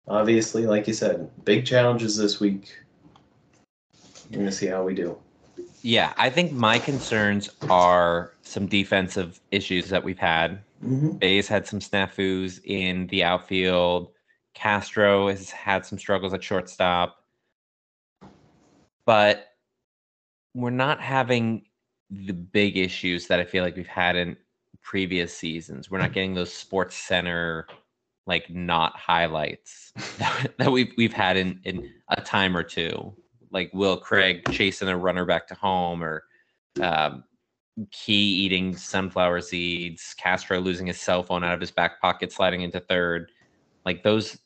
[0.07, 2.75] Obviously, like you said, big challenges this week.
[4.29, 5.17] We're gonna see how we do.
[5.81, 10.59] Yeah, I think my concerns are some defensive issues that we've had.
[10.83, 11.17] Mm-hmm.
[11.17, 14.11] Bae's had some snafus in the outfield.
[14.55, 17.23] Castro has had some struggles at shortstop,
[19.05, 19.53] but
[20.53, 21.63] we're not having
[22.09, 24.35] the big issues that I feel like we've had in
[24.81, 25.89] previous seasons.
[25.89, 27.67] We're not getting those Sports Center
[28.25, 33.13] like not highlights that, that we've we've had in in a time or two,
[33.51, 36.23] like Will Craig chasing a runner back to home or
[36.81, 37.23] um,
[37.91, 42.61] Key eating sunflower seeds, Castro losing his cell phone out of his back pocket, sliding
[42.61, 43.31] into third.
[43.85, 44.37] Like those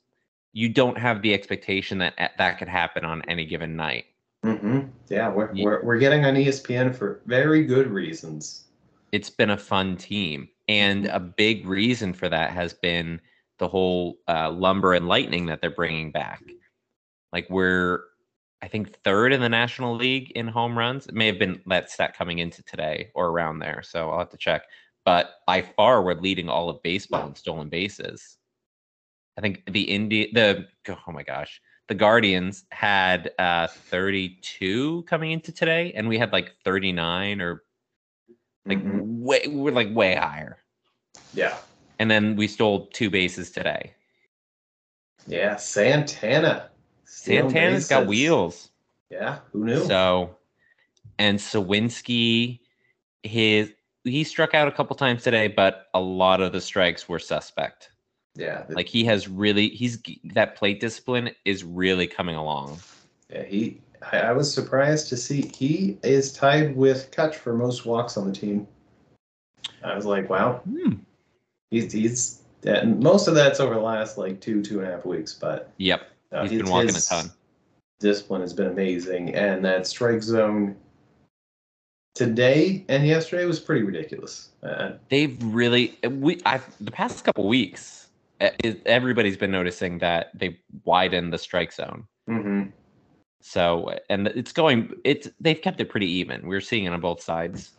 [0.53, 4.05] you don't have the expectation that that could happen on any given night.
[4.45, 4.81] Mm-hmm.
[5.09, 5.65] Yeah, we're, yeah.
[5.65, 8.65] we're we're getting on ESPN for very good reasons.
[9.13, 13.21] It's been a fun team, and a big reason for that has been
[13.59, 16.41] the whole uh, lumber and lightning that they're bringing back.
[17.31, 18.05] Like we're,
[18.63, 21.05] I think third in the National League in home runs.
[21.05, 24.31] It may have been that stat coming into today or around there, so I'll have
[24.31, 24.63] to check.
[25.05, 28.39] But by far, we're leading all of baseball in stolen bases.
[29.37, 35.51] I think the India the oh my gosh the Guardians had uh 32 coming into
[35.51, 37.61] today, and we had like 39 or
[38.65, 39.23] like mm-hmm.
[39.23, 40.57] way we're like way higher.
[41.33, 41.57] Yeah.
[41.99, 43.93] And then we stole two bases today.
[45.27, 46.69] Yeah, Santana.
[47.05, 48.69] Santana's got wheels.
[49.09, 49.85] Yeah, who knew?
[49.85, 50.35] So,
[51.19, 52.59] and Suwinski,
[53.21, 53.71] his
[54.03, 57.89] he struck out a couple times today, but a lot of the strikes were suspect.
[58.35, 58.65] Yeah.
[58.69, 60.01] Like he has really he's
[60.33, 62.79] that plate discipline is really coming along.
[63.29, 67.85] Yeah, he I, I was surprised to see he is tied with Kutch for most
[67.85, 68.67] walks on the team.
[69.83, 70.61] I was like, wow.
[70.65, 70.93] Hmm.
[71.71, 75.05] He's he's and most of that's over the last like two, two and a half
[75.05, 76.09] weeks, but Yep.
[76.31, 77.31] Uh, he's been walking a ton.
[77.99, 79.35] Discipline has been amazing.
[79.35, 80.75] And that strike zone
[82.15, 84.49] today and yesterday was pretty ridiculous.
[84.61, 88.07] Uh, They've really we I've the past couple weeks
[88.85, 92.05] everybody's been noticing that they widen the strike zone.
[92.29, 92.71] mhm.
[93.45, 96.47] So and it's going it's they've kept it pretty even.
[96.47, 97.71] We're seeing it on both sides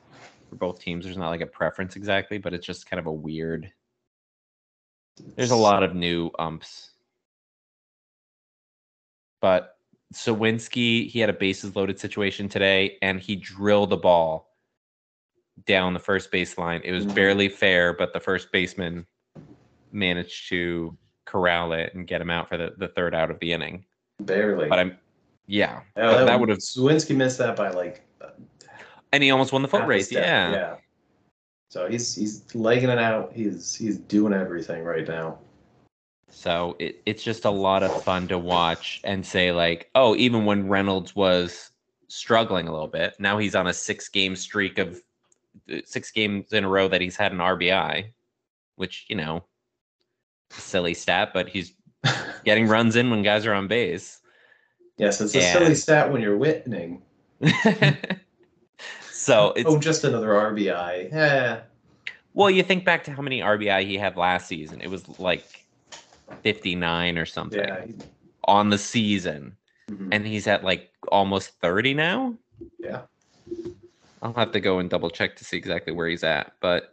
[0.51, 1.07] for both teams.
[1.07, 3.73] There's not like a preference exactly, but it's just kind of a weird
[5.37, 6.91] there's a lot of new umps.
[9.41, 9.79] But
[10.13, 14.51] Suwinski, he had a bases loaded situation today and he drilled the ball
[15.65, 16.83] down the first baseline.
[16.85, 17.15] It was Mhm.
[17.15, 19.07] barely fair, but the first baseman
[19.93, 23.53] managed to corral it and get him out for the, the third out of the
[23.53, 23.87] inning.
[24.21, 24.69] barely.
[24.69, 24.99] But I'm
[25.47, 25.81] yeah.
[25.97, 28.29] Yeah, that, would have Suwinski missed that by like uh,
[29.13, 30.09] and he almost won the foot race.
[30.09, 30.53] step, Yeah.
[30.53, 30.77] yeah.
[31.69, 33.33] So he's he's legging it out.
[33.35, 35.39] He's he's doing everything right now.
[36.31, 40.45] So it, it's just a lot of fun to watch and say like, oh, even
[40.45, 41.71] when Reynolds was
[42.09, 45.01] struggling a little bit, now he's on a six game streak of
[45.73, 48.07] uh, six games in a row that he's had an RBI,
[48.77, 49.45] which you know,
[50.51, 51.75] silly stat, but he's
[52.45, 54.21] getting runs in when guys are on base.
[54.97, 57.03] Yes, it's a silly stat when you're winning.
[59.11, 61.11] so it's oh, just another RBI.
[61.13, 61.61] Yeah.
[62.35, 64.81] well, you think back to how many RBI he had last season.
[64.81, 65.67] It was like
[66.43, 67.87] 59 or something Yeah.
[68.45, 69.57] on the season.
[69.91, 70.09] Mhm.
[70.13, 72.35] and he's at like almost 30 now.
[72.79, 73.03] Yeah.
[74.23, 76.91] I'll have to go and double check to see exactly where he's at, but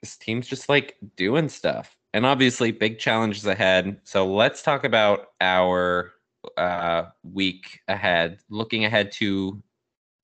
[0.00, 1.96] this team's just like doing stuff.
[2.14, 4.00] And obviously big challenges ahead.
[4.04, 6.12] So let's talk about our
[6.56, 8.38] uh week ahead.
[8.48, 9.60] Looking ahead to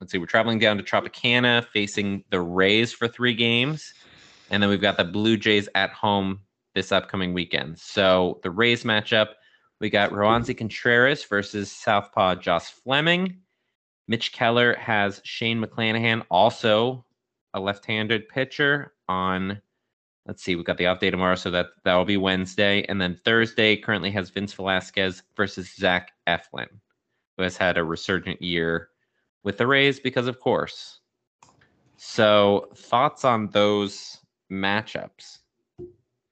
[0.01, 3.93] let's see, we're traveling down to Tropicana facing the Rays for 3 games.
[4.51, 6.41] And then we've got the Blue Jays at home
[6.75, 7.79] this upcoming weekend.
[7.79, 9.31] So the Rays matchup
[9.81, 13.39] we got Roansy Contreras versus Southpaw Josh Fleming.
[14.07, 17.05] Mitch Keller has Shane McClanahan, also
[17.55, 18.93] a left-handed pitcher.
[19.09, 19.61] On
[20.31, 23.01] let's see, we've got the off day tomorrow, so that that will be Wednesday, and
[23.01, 26.69] then Thursday currently has Vince Velasquez versus Zach Eflin,
[27.37, 28.91] who has had a resurgent year
[29.43, 31.01] with the Rays because, of course.
[31.97, 34.19] So, thoughts on those
[34.53, 35.39] matchups?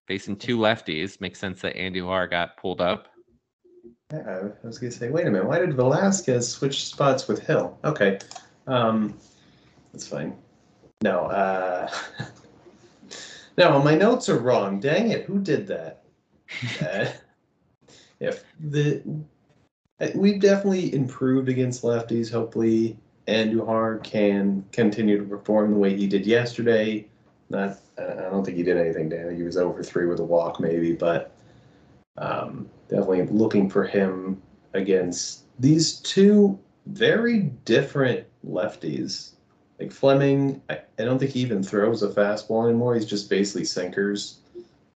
[0.07, 3.09] Facing two lefties, makes sense that Andujar got pulled up.
[4.13, 7.77] Yeah, I was gonna say, wait a minute, why did Velasquez switch spots with Hill?
[7.83, 8.21] Okay,
[8.69, 9.19] um,
[9.93, 10.37] that's fine.
[11.03, 11.91] No, uh,
[13.59, 14.81] no, my notes are wrong.
[14.81, 16.05] Dang it, who did that?
[16.81, 17.07] uh,
[18.21, 19.03] if the
[20.01, 22.31] uh, we've definitely improved against lefties.
[22.31, 27.07] Hopefully, Andujar can continue to perform the way he did yesterday.
[27.51, 29.09] Not, I don't think he did anything.
[29.09, 31.35] Dan, he was over three with a walk, maybe, but
[32.17, 34.41] um, definitely looking for him
[34.75, 39.33] against these two very different lefties.
[39.81, 42.95] Like Fleming, I, I don't think he even throws a fastball anymore.
[42.95, 44.39] He's just basically sinkers.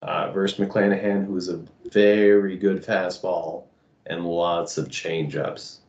[0.03, 1.63] Uh, versus McClanahan, who is a
[1.93, 3.65] very good fastball
[4.07, 5.81] and lots of changeups.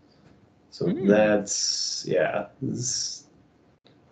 [0.70, 1.08] So Hmm.
[1.08, 2.48] that's yeah.
[2.62, 3.24] This,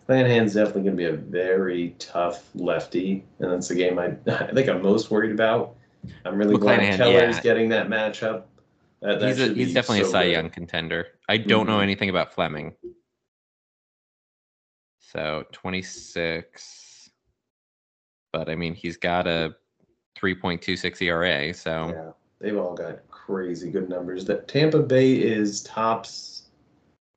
[0.08, 4.54] McClanahan's definitely going to be a very tough lefty, and that's the game I I
[4.54, 5.76] think I'm most worried about.
[6.24, 7.42] I'm really glad McClanahan, Keller's yeah.
[7.42, 8.44] getting that matchup.
[9.02, 10.32] That, that he's a, he's definitely so a Cy good.
[10.32, 11.08] Young contender.
[11.28, 11.84] I don't know Mhm.
[11.84, 12.74] anything about Fleming.
[15.12, 17.10] So 26.
[18.32, 19.56] But I mean, he's got a
[20.19, 21.54] 3.26 ERA.
[21.54, 24.26] So Yeah, they've all got crazy good numbers.
[24.26, 26.50] That Tampa Bay is tops,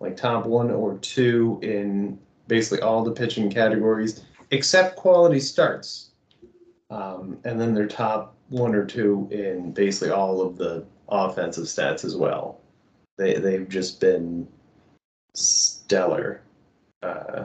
[0.00, 6.11] like top one or two in basically all the pitching categories except quality starts.
[6.90, 12.05] Um, and then they're top one or two in basically all of the offensive stats
[12.05, 12.61] as well.
[13.18, 14.48] They they've just been
[15.35, 16.40] stellar.
[17.02, 17.44] Uh,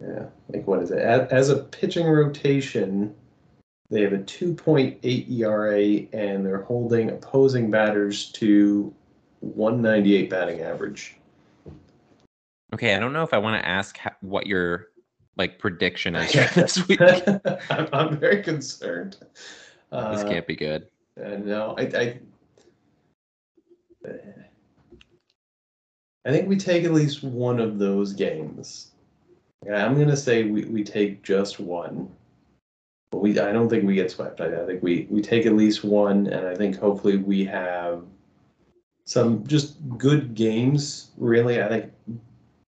[0.00, 0.98] yeah, like what is it?
[0.98, 3.14] As, as a pitching rotation,
[3.90, 5.80] they have a 2.8 ERA
[6.12, 8.94] and they're holding opposing batters to
[9.40, 11.16] 198 batting average.
[12.74, 14.88] okay, I don't know if I want to ask what your
[15.36, 16.48] like prediction is Yeah.
[16.52, 17.00] this week.
[17.70, 19.16] I'm, I'm very concerned.
[19.90, 20.88] Uh, this can't be good.
[21.22, 22.20] uh, no, I, I,
[26.26, 28.90] I think we take at least one of those games.
[29.66, 32.10] Yeah, I'm gonna say we, we take just one.
[33.10, 34.40] But we I don't think we get swept.
[34.40, 38.04] I, I think we, we take at least one and I think hopefully we have
[39.04, 41.10] some just good games.
[41.16, 41.92] Really, I think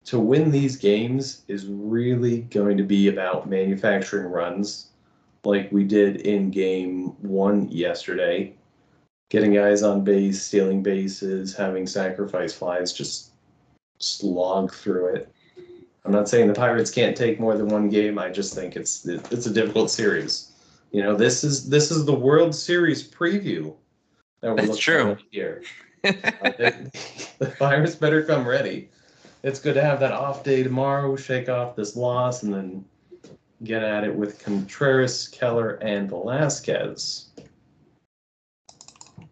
[0.04, 4.90] to win these games is really going to be about manufacturing runs
[5.44, 8.54] like we did in game one yesterday.
[9.30, 13.30] Getting guys on base, stealing bases, having sacrifice flies, just
[13.98, 15.32] slog through it.
[16.04, 18.18] I'm not saying the Pirates can't take more than one game.
[18.18, 20.52] I just think it's it's a difficult series.
[20.92, 23.74] You know, this is this is the World Series preview
[24.40, 25.16] that we're That's true.
[25.30, 25.62] here.
[26.04, 26.90] uh, the,
[27.38, 28.88] the Pirates better come ready.
[29.42, 32.84] It's good to have that off day tomorrow, shake off this loss, and then
[33.64, 37.28] get at it with Contreras, Keller, and Velasquez.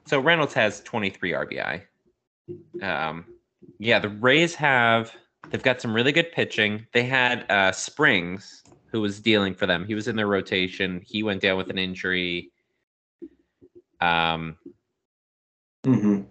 [0.06, 1.82] So Reynolds has 23 RBI.
[2.82, 3.26] Um,
[3.78, 5.12] yeah, the Rays have
[5.51, 6.86] they've got some really good pitching.
[6.92, 9.86] They had uh, Springs, who was dealing for them.
[9.86, 11.03] He was in their rotation.
[11.05, 12.51] He went down with an injury.
[14.01, 14.57] Um,
[15.84, 16.22] mm-hmm.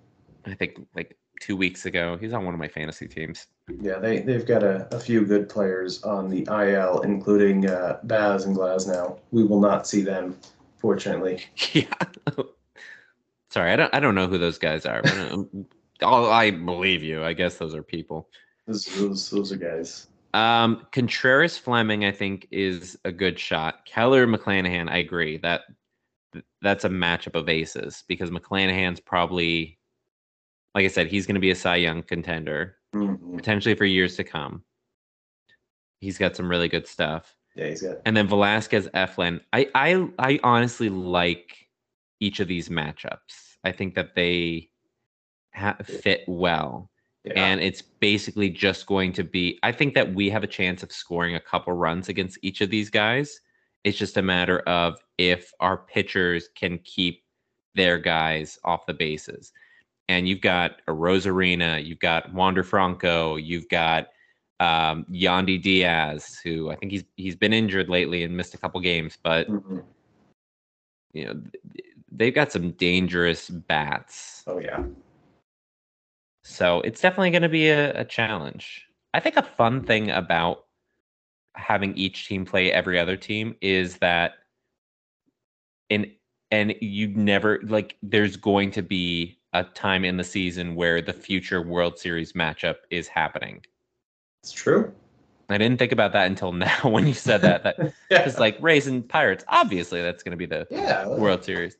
[0.45, 2.18] I think like two weeks ago.
[2.20, 3.47] He's on one of my fantasy teams.
[3.82, 8.45] Yeah, they they've got a, a few good players on the IL, including uh, Baz
[8.45, 9.20] and Glasnow.
[9.32, 10.38] We will not see them,
[10.78, 11.45] fortunately.
[11.74, 11.86] Yeah.
[13.49, 15.01] Sorry, I don't I don't know who those guys are.
[15.01, 15.65] But, um,
[16.01, 17.24] I believe you.
[17.24, 18.30] I guess those are people.
[18.68, 20.07] Those those, those are guys.
[20.34, 23.86] Um, Contreras Fleming, I think, is a good shot.
[23.86, 25.61] Keller McClanahan, I agree that
[26.61, 29.80] that's a matchup of aces because McClanahan's probably,
[30.76, 33.38] like I said, he's going to be a Cy Young contender mm-hmm.
[33.38, 34.63] potentially for years to come.
[35.99, 37.36] He's got some really good stuff.
[37.55, 37.97] Yeah, he's got.
[38.05, 39.39] And then Velasquez Eflin.
[39.53, 41.68] I I I honestly like
[42.20, 43.55] each of these matchups.
[43.63, 44.70] I think that they
[45.55, 46.91] ha- fit well.
[47.28, 47.45] Yeah.
[47.45, 50.91] And it's basically just going to be, I think that we have a chance of
[50.91, 53.39] scoring a couple runs against each of these guys.
[53.84, 57.23] It's just a matter of if our pitchers can keep
[57.75, 59.53] their guys off the bases.
[60.09, 64.07] And you've got Arozarena, you've got Wander Franco, you've got
[64.59, 68.80] um, Yandy Diaz, who I think he's he's been injured lately and missed a couple
[68.82, 69.80] games, but mm-hmm.
[71.13, 71.41] you know
[72.11, 74.43] they've got some dangerous bats.
[74.47, 74.84] Oh yeah.
[76.48, 78.88] So it's definitely going to be a, a challenge.
[79.14, 80.66] I think a fun thing about
[81.56, 84.36] having each team play every other team is that
[85.89, 86.12] in
[86.50, 91.14] and you never like there's going to be a time in the season where the
[91.14, 93.66] future World Series matchup is happening.
[94.41, 94.93] It's true.
[95.50, 97.64] I didn't think about that until now when you said that.
[97.64, 97.78] That
[98.10, 98.22] yeah.
[98.22, 99.43] it's like Rays and Pirates.
[99.50, 101.08] Obviously, that's going to be the yeah.
[101.08, 101.76] World Series.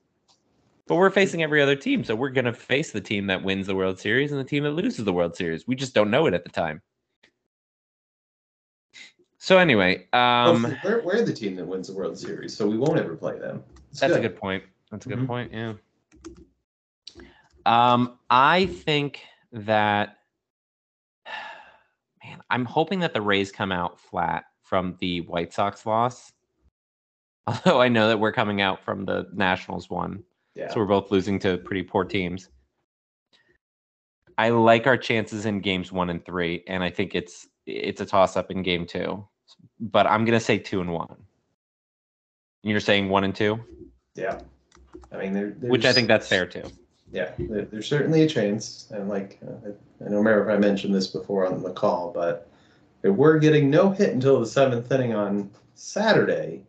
[0.88, 3.67] But we're facing every other team, so we're going to face the team that wins
[3.67, 5.67] the World Series and the team that loses the World Series.
[5.67, 6.81] We just don't know it at the time.
[9.38, 12.77] So anyway, um, well, we're, we're, the team that wins the World Series, so we
[12.77, 13.63] won't ever play them.
[13.91, 14.25] It's that's good.
[14.25, 14.63] a good point.
[14.91, 15.27] That's a good mm-hmm.
[15.27, 15.53] point.
[15.53, 15.73] Yeah.
[17.65, 19.21] Um, I think
[19.51, 20.17] that,
[22.23, 26.31] man, I'm hoping that the Rays come out flat from the White Sox loss.
[27.47, 30.23] Although I know that we're coming out from the Nationals one.
[30.57, 30.73] Yeah.
[30.73, 32.49] So we're both losing to pretty poor teams.
[34.39, 38.05] I like our chances in games one and three, and I think it's it's a
[38.05, 39.23] toss up in game two.
[39.79, 41.15] But I'm gonna say two and one.
[42.63, 43.63] You're saying one and two?
[44.15, 44.39] Yeah.
[45.11, 46.63] I mean, there, which I think that's fair too.
[47.11, 50.93] Yeah, there, there's certainly a chance, and like uh, I don't remember if I mentioned
[50.93, 52.49] this before on the call, but
[53.03, 56.63] we're getting no hit until the seventh inning on Saturday.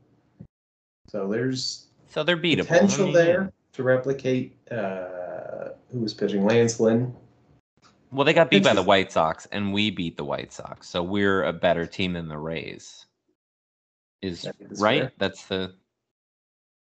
[1.09, 2.69] So there's so they're beatable.
[2.69, 7.15] Potential I mean, there to replicate uh, who was pitching Lance Lynn.
[8.11, 11.03] Well, they got beat by the White Sox, and we beat the White Sox, so
[11.03, 13.07] we're a better team than the Rays.
[14.23, 14.49] Is
[14.79, 15.03] right?
[15.03, 15.13] Fair.
[15.19, 15.75] That's the.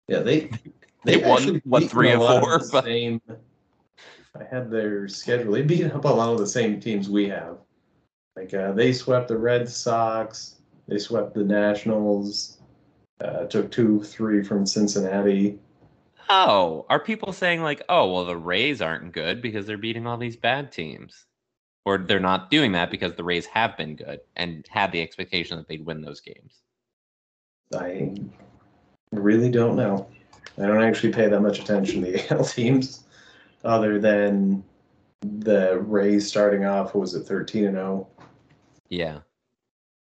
[0.08, 0.40] Yeah, they
[1.04, 2.60] they, they won what three or four.
[2.70, 2.84] But...
[2.84, 5.52] Same, I had their schedule.
[5.52, 7.56] They beat up a lot of the same teams we have.
[8.36, 10.56] Like uh, they swept the Red Sox.
[10.86, 12.58] They swept the Nationals.
[13.20, 15.58] Uh, took two, three from Cincinnati.
[16.28, 20.16] Oh, are people saying like, oh, well, the Rays aren't good because they're beating all
[20.16, 21.26] these bad teams?
[21.84, 25.56] Or they're not doing that because the Rays have been good and had the expectation
[25.56, 26.62] that they'd win those games?
[27.74, 28.12] I
[29.12, 30.08] really don't know.
[30.58, 33.04] I don't actually pay that much attention to the AL teams
[33.64, 34.64] other than
[35.22, 38.08] the Rays starting off, was it 13 and 0?
[38.88, 39.20] Yeah.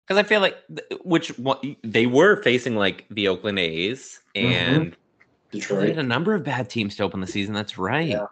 [0.07, 0.57] Because I feel like,
[1.04, 1.32] which
[1.82, 4.52] they were facing like the Oakland A's mm-hmm.
[4.52, 5.00] and mm-hmm.
[5.61, 5.82] Detroit.
[5.82, 7.54] They had a number of bad teams to open the season.
[7.54, 8.09] That's right.
[8.09, 8.26] Yeah.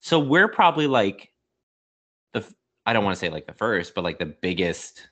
[0.00, 1.32] So we're probably like
[2.32, 2.44] the
[2.86, 5.08] I don't want to say like the first, but like the biggest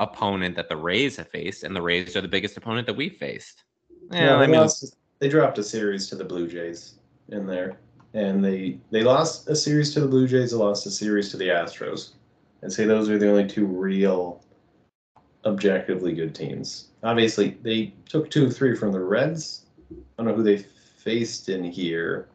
[0.00, 3.16] opponent that the Rays have faced, and the Rays are the biggest opponent that we've
[3.16, 3.64] faced.
[4.10, 6.94] Yeah, yeah I mean, lost, they dropped a series to the Blue Jays
[7.28, 7.78] in there,
[8.12, 10.50] and they they lost a series to the Blue Jays.
[10.50, 12.12] They lost a series to the Astros,
[12.62, 14.44] and say those are the only two real,
[15.44, 16.88] objectively good teams.
[17.02, 19.63] Obviously, they took two, three from the Reds,
[20.18, 22.28] I don't know who they faced in here.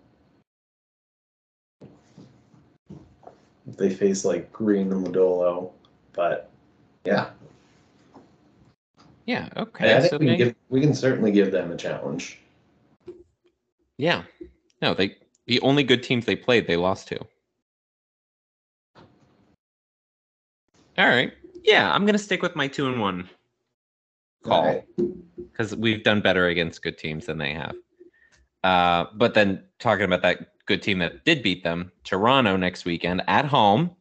[3.77, 5.69] they face like Greene and Lodolo,
[6.13, 6.49] but
[7.05, 7.29] yeah,
[9.25, 9.47] Yeah.
[9.57, 9.95] Okay.
[9.95, 12.39] I think so we, can they- give, we can certainly give them a challenge.
[13.97, 14.23] yeah.
[14.81, 17.19] No, they the only good teams they played, they lost to.
[20.97, 21.31] All right.
[21.63, 23.29] Yeah, I'm gonna stick with my two and one
[24.49, 24.83] call.
[25.51, 27.75] Because we've done better against good teams than they have.
[28.63, 33.21] Uh, but then talking about that good team that did beat them, Toronto next weekend
[33.27, 33.91] at home.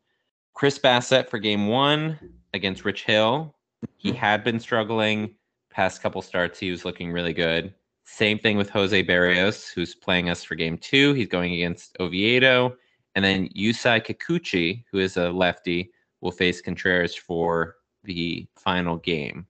[0.55, 2.18] Chris Bassitt for game one
[2.53, 3.55] against Rich Hill.
[3.96, 5.34] He had been struggling
[5.70, 6.59] past couple starts.
[6.59, 7.72] He was looking really good.
[8.05, 11.12] Same thing with Jose Berrios, who's playing us for game two.
[11.12, 12.76] He's going against Oviedo.
[13.14, 19.46] And then Yusei Kikuchi, who is a lefty, will face Contreras for the final game.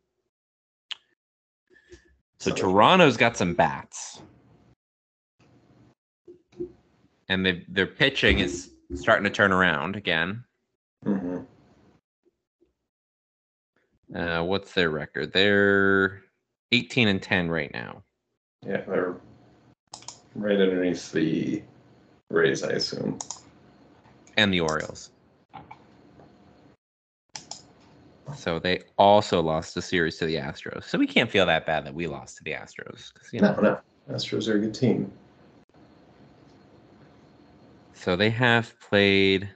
[2.40, 4.20] So Toronto's got some bats.
[7.28, 10.44] And they, their pitching is starting to turn around again.
[11.04, 11.46] Mhm.
[14.14, 15.32] Uh, what's their record?
[15.32, 16.22] They're
[16.72, 18.02] 18 and 10 right now.
[18.62, 19.16] Yeah, they're
[20.34, 21.62] right underneath the
[22.30, 23.18] Rays, I assume.
[24.36, 25.10] And the Orioles.
[28.36, 30.84] So they also lost the series to the Astros.
[30.84, 33.12] So we can't feel that bad that we lost to the Astros.
[33.32, 34.14] you know, No, no.
[34.14, 35.12] Astros are a good team.
[37.92, 39.48] So they have played.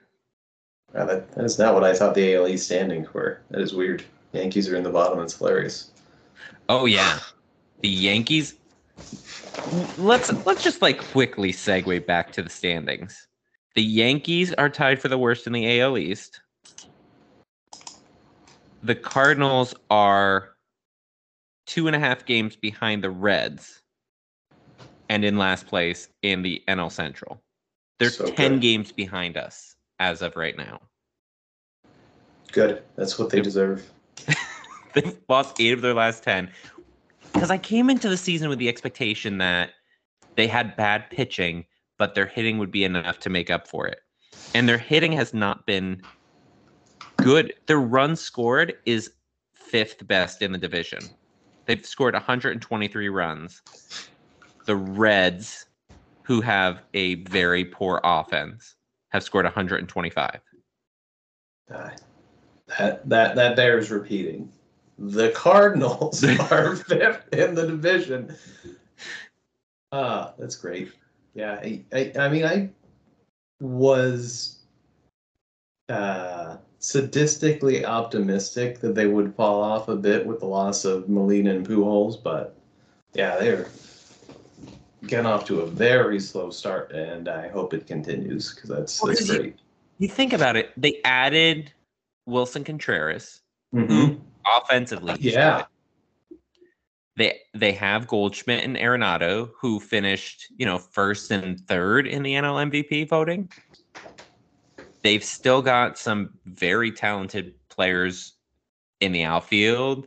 [0.92, 3.40] Wow, that, that is not what I thought the ALE standings were.
[3.50, 4.04] That is weird.
[4.32, 5.20] Yankees are in the bottom.
[5.20, 5.90] It's hilarious.
[6.68, 7.18] Oh yeah,
[7.80, 8.54] the Yankees.
[9.96, 13.28] Let's let's just like quickly segue back to the standings.
[13.74, 16.40] The Yankees are tied for the worst in the AL East.
[18.82, 20.56] The Cardinals are
[21.66, 23.82] two and a half games behind the Reds,
[25.08, 27.40] and in last place in the NL Central.
[27.98, 28.62] They're So ten good.
[28.62, 30.80] games behind us as of right now.
[32.50, 32.82] Good.
[32.96, 33.88] That's what they deserve.
[34.94, 36.50] They've lost eight of their last 10.
[37.32, 39.70] Because I came into the season with the expectation that
[40.36, 41.64] they had bad pitching,
[41.98, 44.00] but their hitting would be enough to make up for it.
[44.54, 46.02] And their hitting has not been
[47.22, 47.54] good.
[47.66, 49.12] Their runs scored is
[49.54, 51.02] fifth best in the division.
[51.66, 53.62] They've scored 123 runs.
[54.66, 55.66] The Reds,
[56.22, 58.76] who have a very poor offense,
[59.10, 60.40] have scored 125.
[61.72, 61.90] Uh,
[62.78, 64.50] that that that bears repeating.
[64.98, 68.34] The Cardinals are fifth in the division.
[69.90, 70.92] Ah, that's great.
[71.34, 72.70] Yeah, I, I, I mean, I
[73.60, 74.58] was
[75.88, 81.54] uh, sadistically optimistic that they would fall off a bit with the loss of Molina
[81.54, 82.56] and Pujols, but
[83.14, 83.68] yeah, they're
[85.06, 89.08] getting off to a very slow start, and I hope it continues because that's Well,
[89.08, 89.56] that's 'cause you- great.
[89.98, 91.72] You think about it, they added
[92.28, 93.40] Willson Contreras.
[93.74, 94.20] Mhm.
[94.44, 95.14] offensively.
[95.20, 95.64] Yeah.
[97.16, 102.32] They they have Goldschmidt and Arenado who finished, you know, first and third in the
[102.34, 103.48] NL MVP voting.
[105.02, 108.34] They've still got some very talented players
[109.00, 110.06] in the outfield.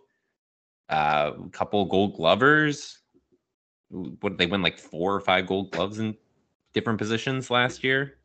[0.90, 3.00] Uh, a couple gold glovers.
[3.90, 6.16] What did they win like four or five gold gloves in
[6.74, 8.18] different positions last year?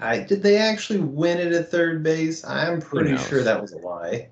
[0.00, 2.44] I did they actually win it at third base?
[2.44, 4.28] I'm pretty sure that was a lie.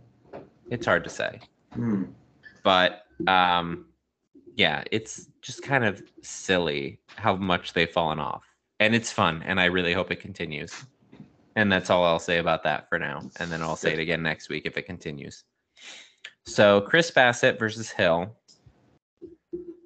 [0.70, 1.40] It's hard to say.
[1.74, 2.04] Hmm.
[2.64, 3.86] but um
[4.56, 8.42] yeah it's just kind of silly how much they've fallen off
[8.80, 10.84] and it's fun and i really hope it continues
[11.61, 13.20] and that's all i'll say about that for now.
[13.38, 15.44] And then i'll say it again next week if it continues.
[16.46, 18.34] So chris bassitt versus hill.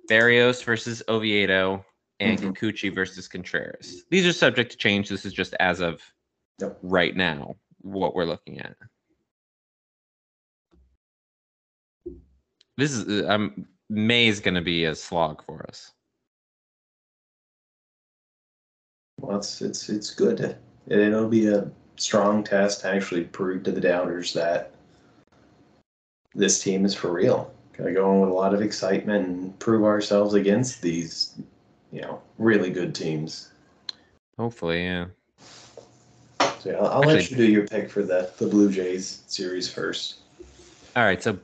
[0.09, 1.85] Berrios versus oviedo.
[2.21, 4.05] And kikuchi versus contreras.
[4.09, 5.09] These are subject to change.
[5.09, 6.01] This is just as of
[6.61, 6.79] Yep.
[6.83, 8.77] right now what we're looking at.
[12.77, 15.93] This is uh, um may is going to be a slog for us.
[19.19, 20.57] Well, it's it's it's good.
[20.91, 24.73] And it'll be a strong test to actually prove to the doubters that
[26.35, 27.53] this team is for real.
[27.77, 31.35] Gotta go in with a lot of excitement and prove ourselves against these,
[31.93, 33.51] you know, really good teams.
[34.39, 35.07] hopefully yeah
[36.61, 39.69] So yeah, I'll, I'll let you do your pick for the the Blue Jays series
[39.71, 40.17] first.
[40.97, 41.39] all right so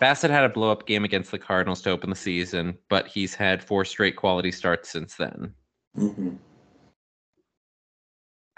[0.00, 3.34] bassitt had a blow up game against the cardinals to open the season but he's
[3.34, 5.52] had four straight quality starts since then
[5.96, 6.30] hmm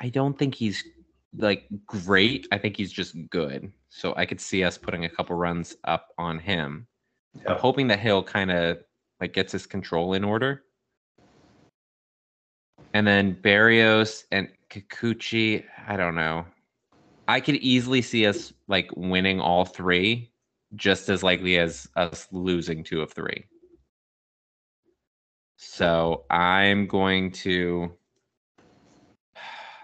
[0.02, 0.84] i don't think he's
[1.38, 5.34] like great i think he's just good so i could see us putting a couple
[5.34, 6.86] runs up on him
[7.46, 8.78] i'm hoping that hill kind of
[9.20, 10.64] like gets his control in order
[12.94, 16.46] and then berrios and Kikuchi, I don't know.
[17.28, 20.32] I could easily see us like winning all three,
[20.74, 23.44] just as likely as us losing two of three.
[25.58, 27.92] So I'm going to.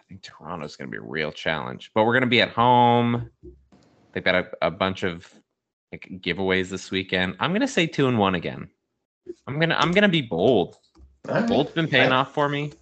[0.09, 2.49] I think Toronto's going to be a real challenge, but we're going to be at
[2.49, 3.29] home.
[4.13, 5.31] They've got a, a bunch of
[5.93, 7.37] like, giveaways this weekend.
[7.41, 8.71] I'm going to say two and one again.
[9.47, 10.79] I'm gonna I'm gonna be bold.
[11.27, 11.47] Right.
[11.47, 12.73] Bold's been paying I- off for me.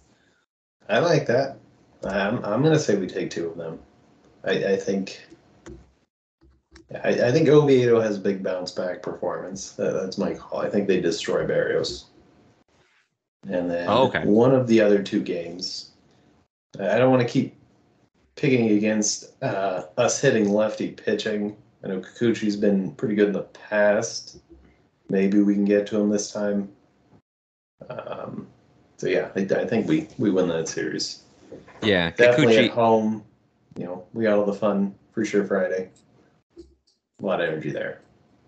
[0.87, 1.57] I like that.
[2.05, 3.79] I'm, I'm going to say we take two of them.
[4.45, 5.21] I, I think.
[7.03, 9.71] I, I think Oviedo has a big bounce back performance.
[9.71, 10.61] That, that's my call.
[10.61, 12.05] I think they destroy Berrios.
[13.49, 14.23] And then Oh, okay.
[14.23, 15.91] one of the other two games.
[16.79, 17.55] I don't want to keep
[18.35, 21.57] picking against uh, us hitting lefty pitching.
[21.83, 24.39] I know Kikuchi's been pretty good in the past.
[25.09, 26.69] Maybe we can get to him this time.
[27.89, 28.47] Um,
[28.97, 31.23] so yeah, I, I think we we win that series.
[31.83, 32.65] Yeah, Definitely Kikuchi.
[32.65, 33.23] at home.
[33.77, 35.89] You know, we got all the fun for sure Friday.
[36.57, 38.01] A lot of energy there.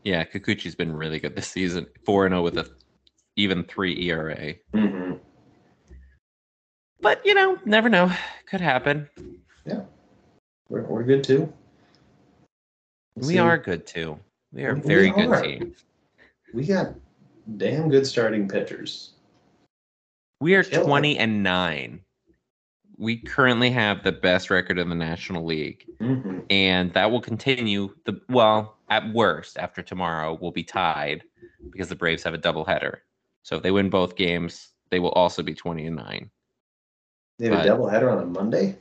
[0.03, 1.85] Yeah, Kikuchi's been really good this season.
[2.05, 2.69] Four and zero with a
[3.35, 4.55] even three ERA.
[4.73, 5.13] hmm
[7.01, 8.11] But you know, never know.
[8.45, 9.09] Could happen.
[9.65, 9.81] Yeah,
[10.69, 11.51] we're, we're good too.
[13.15, 13.39] We'll We see.
[13.39, 14.19] are good too.
[14.51, 15.41] We are We- very we good are.
[15.41, 15.75] team.
[16.53, 16.95] We got
[17.57, 19.11] damn good starting pitchers.
[20.41, 20.85] We are Kill.
[20.85, 21.99] 20 and 9.
[22.97, 27.93] We currently have the best record in the National League, hmm and that will continue.
[28.05, 31.23] The well, at worst, after tomorrow, we'll be tied
[31.71, 32.97] because the Braves have a doubleheader.
[33.43, 36.29] So if they win both games, they will also be 20 and 9.
[37.39, 38.75] They have a doubleheader on a Monday.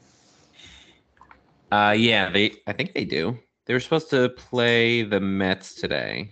[1.71, 3.39] Uh yeah, they I think they do.
[3.67, 6.31] They were supposed to play the Mets today,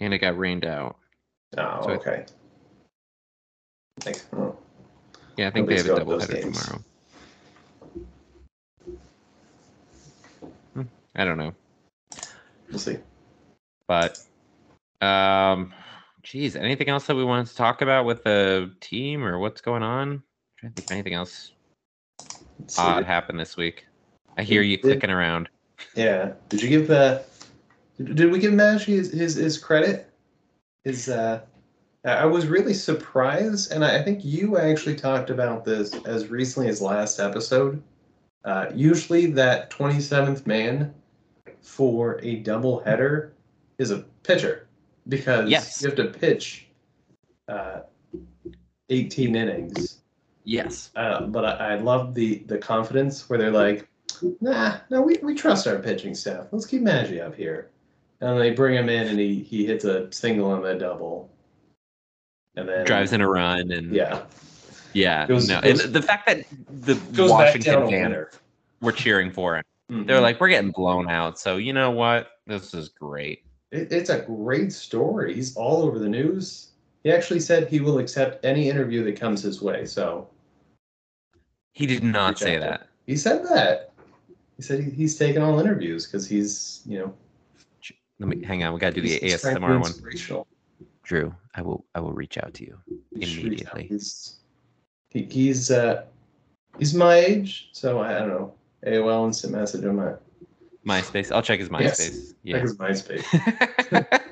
[0.00, 0.96] and it got rained out.
[1.58, 2.24] Oh, So I- okay.
[4.04, 4.56] Like, oh,
[5.36, 6.84] Yeah, I think they have a going to those doubleheader tomorrow.
[10.74, 10.82] Hmm,
[11.14, 11.54] I don't know.
[12.70, 12.98] we'll see.
[13.88, 14.16] But
[15.02, 15.74] um
[16.22, 19.82] geez, anything else that we wanted to talk about with the team or what's going
[19.82, 20.22] on?
[20.66, 21.52] Trying to think of anything else
[22.58, 22.82] Let's see.
[22.82, 23.86] odd happened this week.
[24.38, 25.48] I hear you Did- clicking around.
[25.94, 26.32] Yeah.
[26.48, 27.20] Did you give uh
[28.02, 30.10] did, we give Maggi his, his his credit?
[30.84, 31.40] His uh
[32.04, 36.68] I was really surprised, and I I think you actually talked about this as recently
[36.68, 37.82] as last episode.
[38.44, 40.94] Uh, usually, that 27th man
[41.62, 43.32] for a double header
[43.78, 44.68] is a pitcher
[45.08, 45.82] because Yes.
[45.82, 46.68] you have to pitch
[47.48, 47.80] uh,
[48.88, 49.95] 18 innings.
[50.46, 50.90] Yes.
[50.96, 53.88] Uh, but I, I love the the confidence where they're like,
[54.40, 56.46] nah, no, we, we trust our pitching staff.
[56.52, 57.70] Let's keep Maggi up here.
[58.20, 61.30] And they bring him in and he, he hits a single and a double.
[62.54, 64.22] And then Drives in a run and Yeah.
[64.94, 65.26] yeah.
[65.26, 65.60] Goes- no.
[65.60, 68.26] goes- and the fact that the Washington fans
[68.80, 69.64] were cheering for him.
[69.90, 70.06] Mhm.
[70.06, 71.38] They're like, we're getting blown out.
[71.38, 72.28] So you know what?
[72.46, 73.42] This is great.
[73.72, 75.34] It, it's a great story.
[75.34, 76.68] He's all over the news.
[77.02, 79.84] He actually said he will accept any interview that comes his way.
[79.84, 80.28] So
[81.76, 82.88] He did not say to- that.
[83.06, 83.92] he said that.
[84.56, 87.14] He said he, he's taking all interviews because he's, you know,
[88.18, 88.72] Let me hang on.
[88.72, 90.44] We gotta do the he's- he's trying to be ASMR one.
[91.02, 92.78] Drew, I will I will reach out to you.
[93.12, 93.88] Immediately.
[93.88, 94.36] He's
[95.10, 96.04] he, he's uh
[96.78, 98.54] he's my age, so I, I don't know.
[98.86, 100.14] AOL instant message on my
[100.86, 101.30] MySpace.
[101.30, 102.00] I'll check his Yes.
[102.00, 102.26] MySpace.
[102.28, 102.58] check Yeah.
[102.58, 104.22] his MySpace.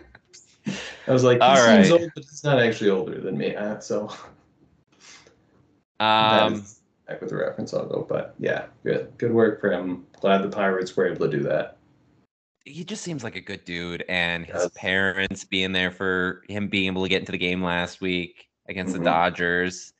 [1.06, 2.00] I was like, he All seems right.
[2.00, 3.54] old, but he's not actually older than me.
[3.54, 4.08] Uh, so
[6.00, 8.06] um is back with the reference I'll go.
[8.08, 10.06] But yeah, good good work for him.
[10.20, 11.78] Glad the Pirates were able to do that.
[12.66, 16.86] he just seems like a good dude and his parents being there for him being
[16.86, 18.98] able to get into the game last week against Mhm.
[19.00, 19.92] the Dodgers.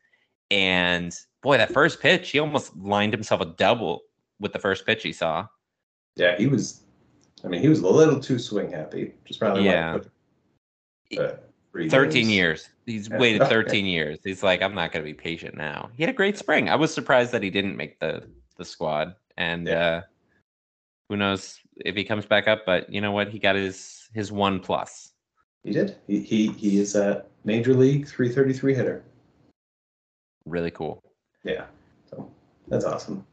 [0.50, 4.04] And boy, that first pitch, he almost lined himself a double
[4.40, 5.46] with the first pitch he saw.
[6.16, 6.80] Yeah, he was.
[7.44, 9.12] I mean, he was a little too swing happy.
[9.26, 9.92] Just probably Yeah.
[9.92, 10.04] Like,
[11.12, 11.18] three
[11.74, 12.30] 13 games.
[12.32, 12.68] years.
[12.86, 13.18] He's Yeah.
[13.18, 13.50] waited Okay.
[13.50, 14.18] 13 years.
[14.24, 15.90] He's like, I'm not going to be patient now.
[15.94, 16.68] He had a great spring.
[16.68, 19.16] I was surprised that he didn't make the the squad.
[19.36, 19.86] And Yeah.
[19.86, 20.02] uh,
[21.08, 22.64] who knows if he comes back up?
[22.64, 23.28] But you know what?
[23.28, 25.12] He got his his one plus.
[25.64, 25.96] He did.
[26.06, 29.02] He he he is a major league 333 hitter.
[30.46, 31.02] Really cool.
[31.42, 31.66] Yeah.
[32.08, 32.30] So
[32.68, 33.26] that's awesome.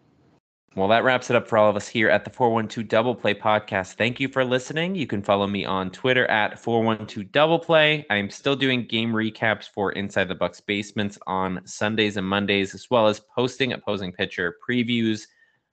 [0.74, 3.34] Well, that wraps it up for all of us here at the 412 Double Play
[3.34, 3.96] podcast.
[3.96, 4.96] Thank you for listening.
[4.96, 8.06] You can follow me on Twitter at 412 Double Play.
[8.10, 12.74] I am still doing game recaps for Inside the Bucks basements on Sundays and Mondays,
[12.74, 15.28] as well as posting opposing pitcher previews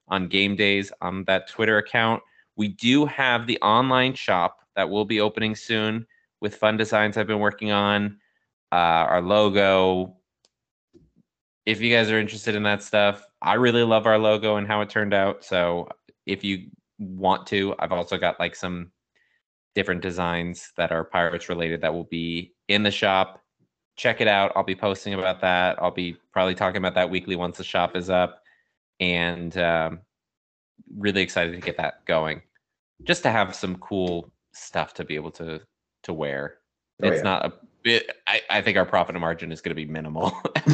[0.08, 2.20] on game days on that Twitter account.
[2.56, 6.08] We do have the online shop that will be opening soon
[6.40, 8.18] with fun designs I've been working on.
[8.72, 10.16] Uh, our logo,
[11.66, 14.80] if you guys are interested in that stuff, I really love our logo and how
[14.80, 15.44] it turned out.
[15.44, 15.88] So
[16.26, 18.90] if you want to, I've also got like some
[19.74, 23.40] different designs that are pirates related that will be in the shop.
[23.96, 24.52] Check it out.
[24.56, 25.80] I'll be posting about that.
[25.80, 28.42] I'll be probably talking about that weekly once the shop is up.
[29.00, 30.00] And um,
[30.96, 32.42] really excited to get that going.
[33.04, 35.60] Just to have some cool stuff to be able to
[36.04, 36.58] to wear.
[37.02, 37.22] Oh, it's yeah.
[37.22, 40.32] not a bit I, I think our profit margin is gonna be minimal.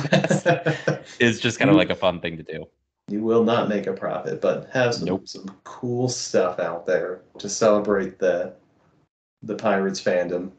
[1.20, 2.66] it's just kind of like a fun thing to do.
[3.08, 5.28] you will not make a profit, but have some Nope.
[5.28, 8.54] some cool stuff out there to celebrate the
[9.42, 10.50] the Pirates fandom.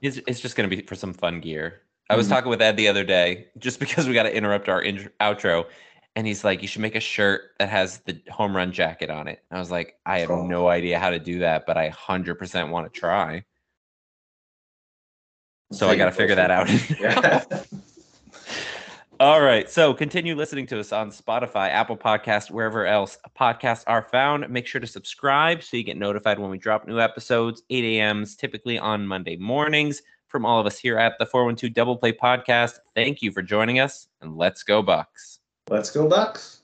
[0.00, 1.82] It's, it's just going to be for some fun gear.
[2.10, 2.30] I was Mhm.
[2.30, 5.66] talking with Ed the other day, just because we got to interrupt our intro, outro,
[6.16, 9.28] and he's like, "You should make a shirt that has the home run jacket on
[9.28, 10.42] it." I was like, "I have Oh.
[10.44, 13.44] no idea how to do that, but I hundred percent want to try."
[15.72, 16.68] So I got to figure that out.
[17.00, 17.44] Yeah.
[19.20, 19.70] All right.
[19.70, 24.48] So continue listening to us on Spotify, Apple Podcast, wherever else podcasts are found.
[24.50, 28.34] Make sure to subscribe so you get notified when we drop new episodes, 8 a.m.s,
[28.34, 30.02] typically on Monday mornings.
[30.26, 33.78] From all of us here at the 412 Double Play Podcast, thank you for joining
[33.78, 35.38] us and let's go, Bucs.
[35.68, 36.61] Let's go Bucs.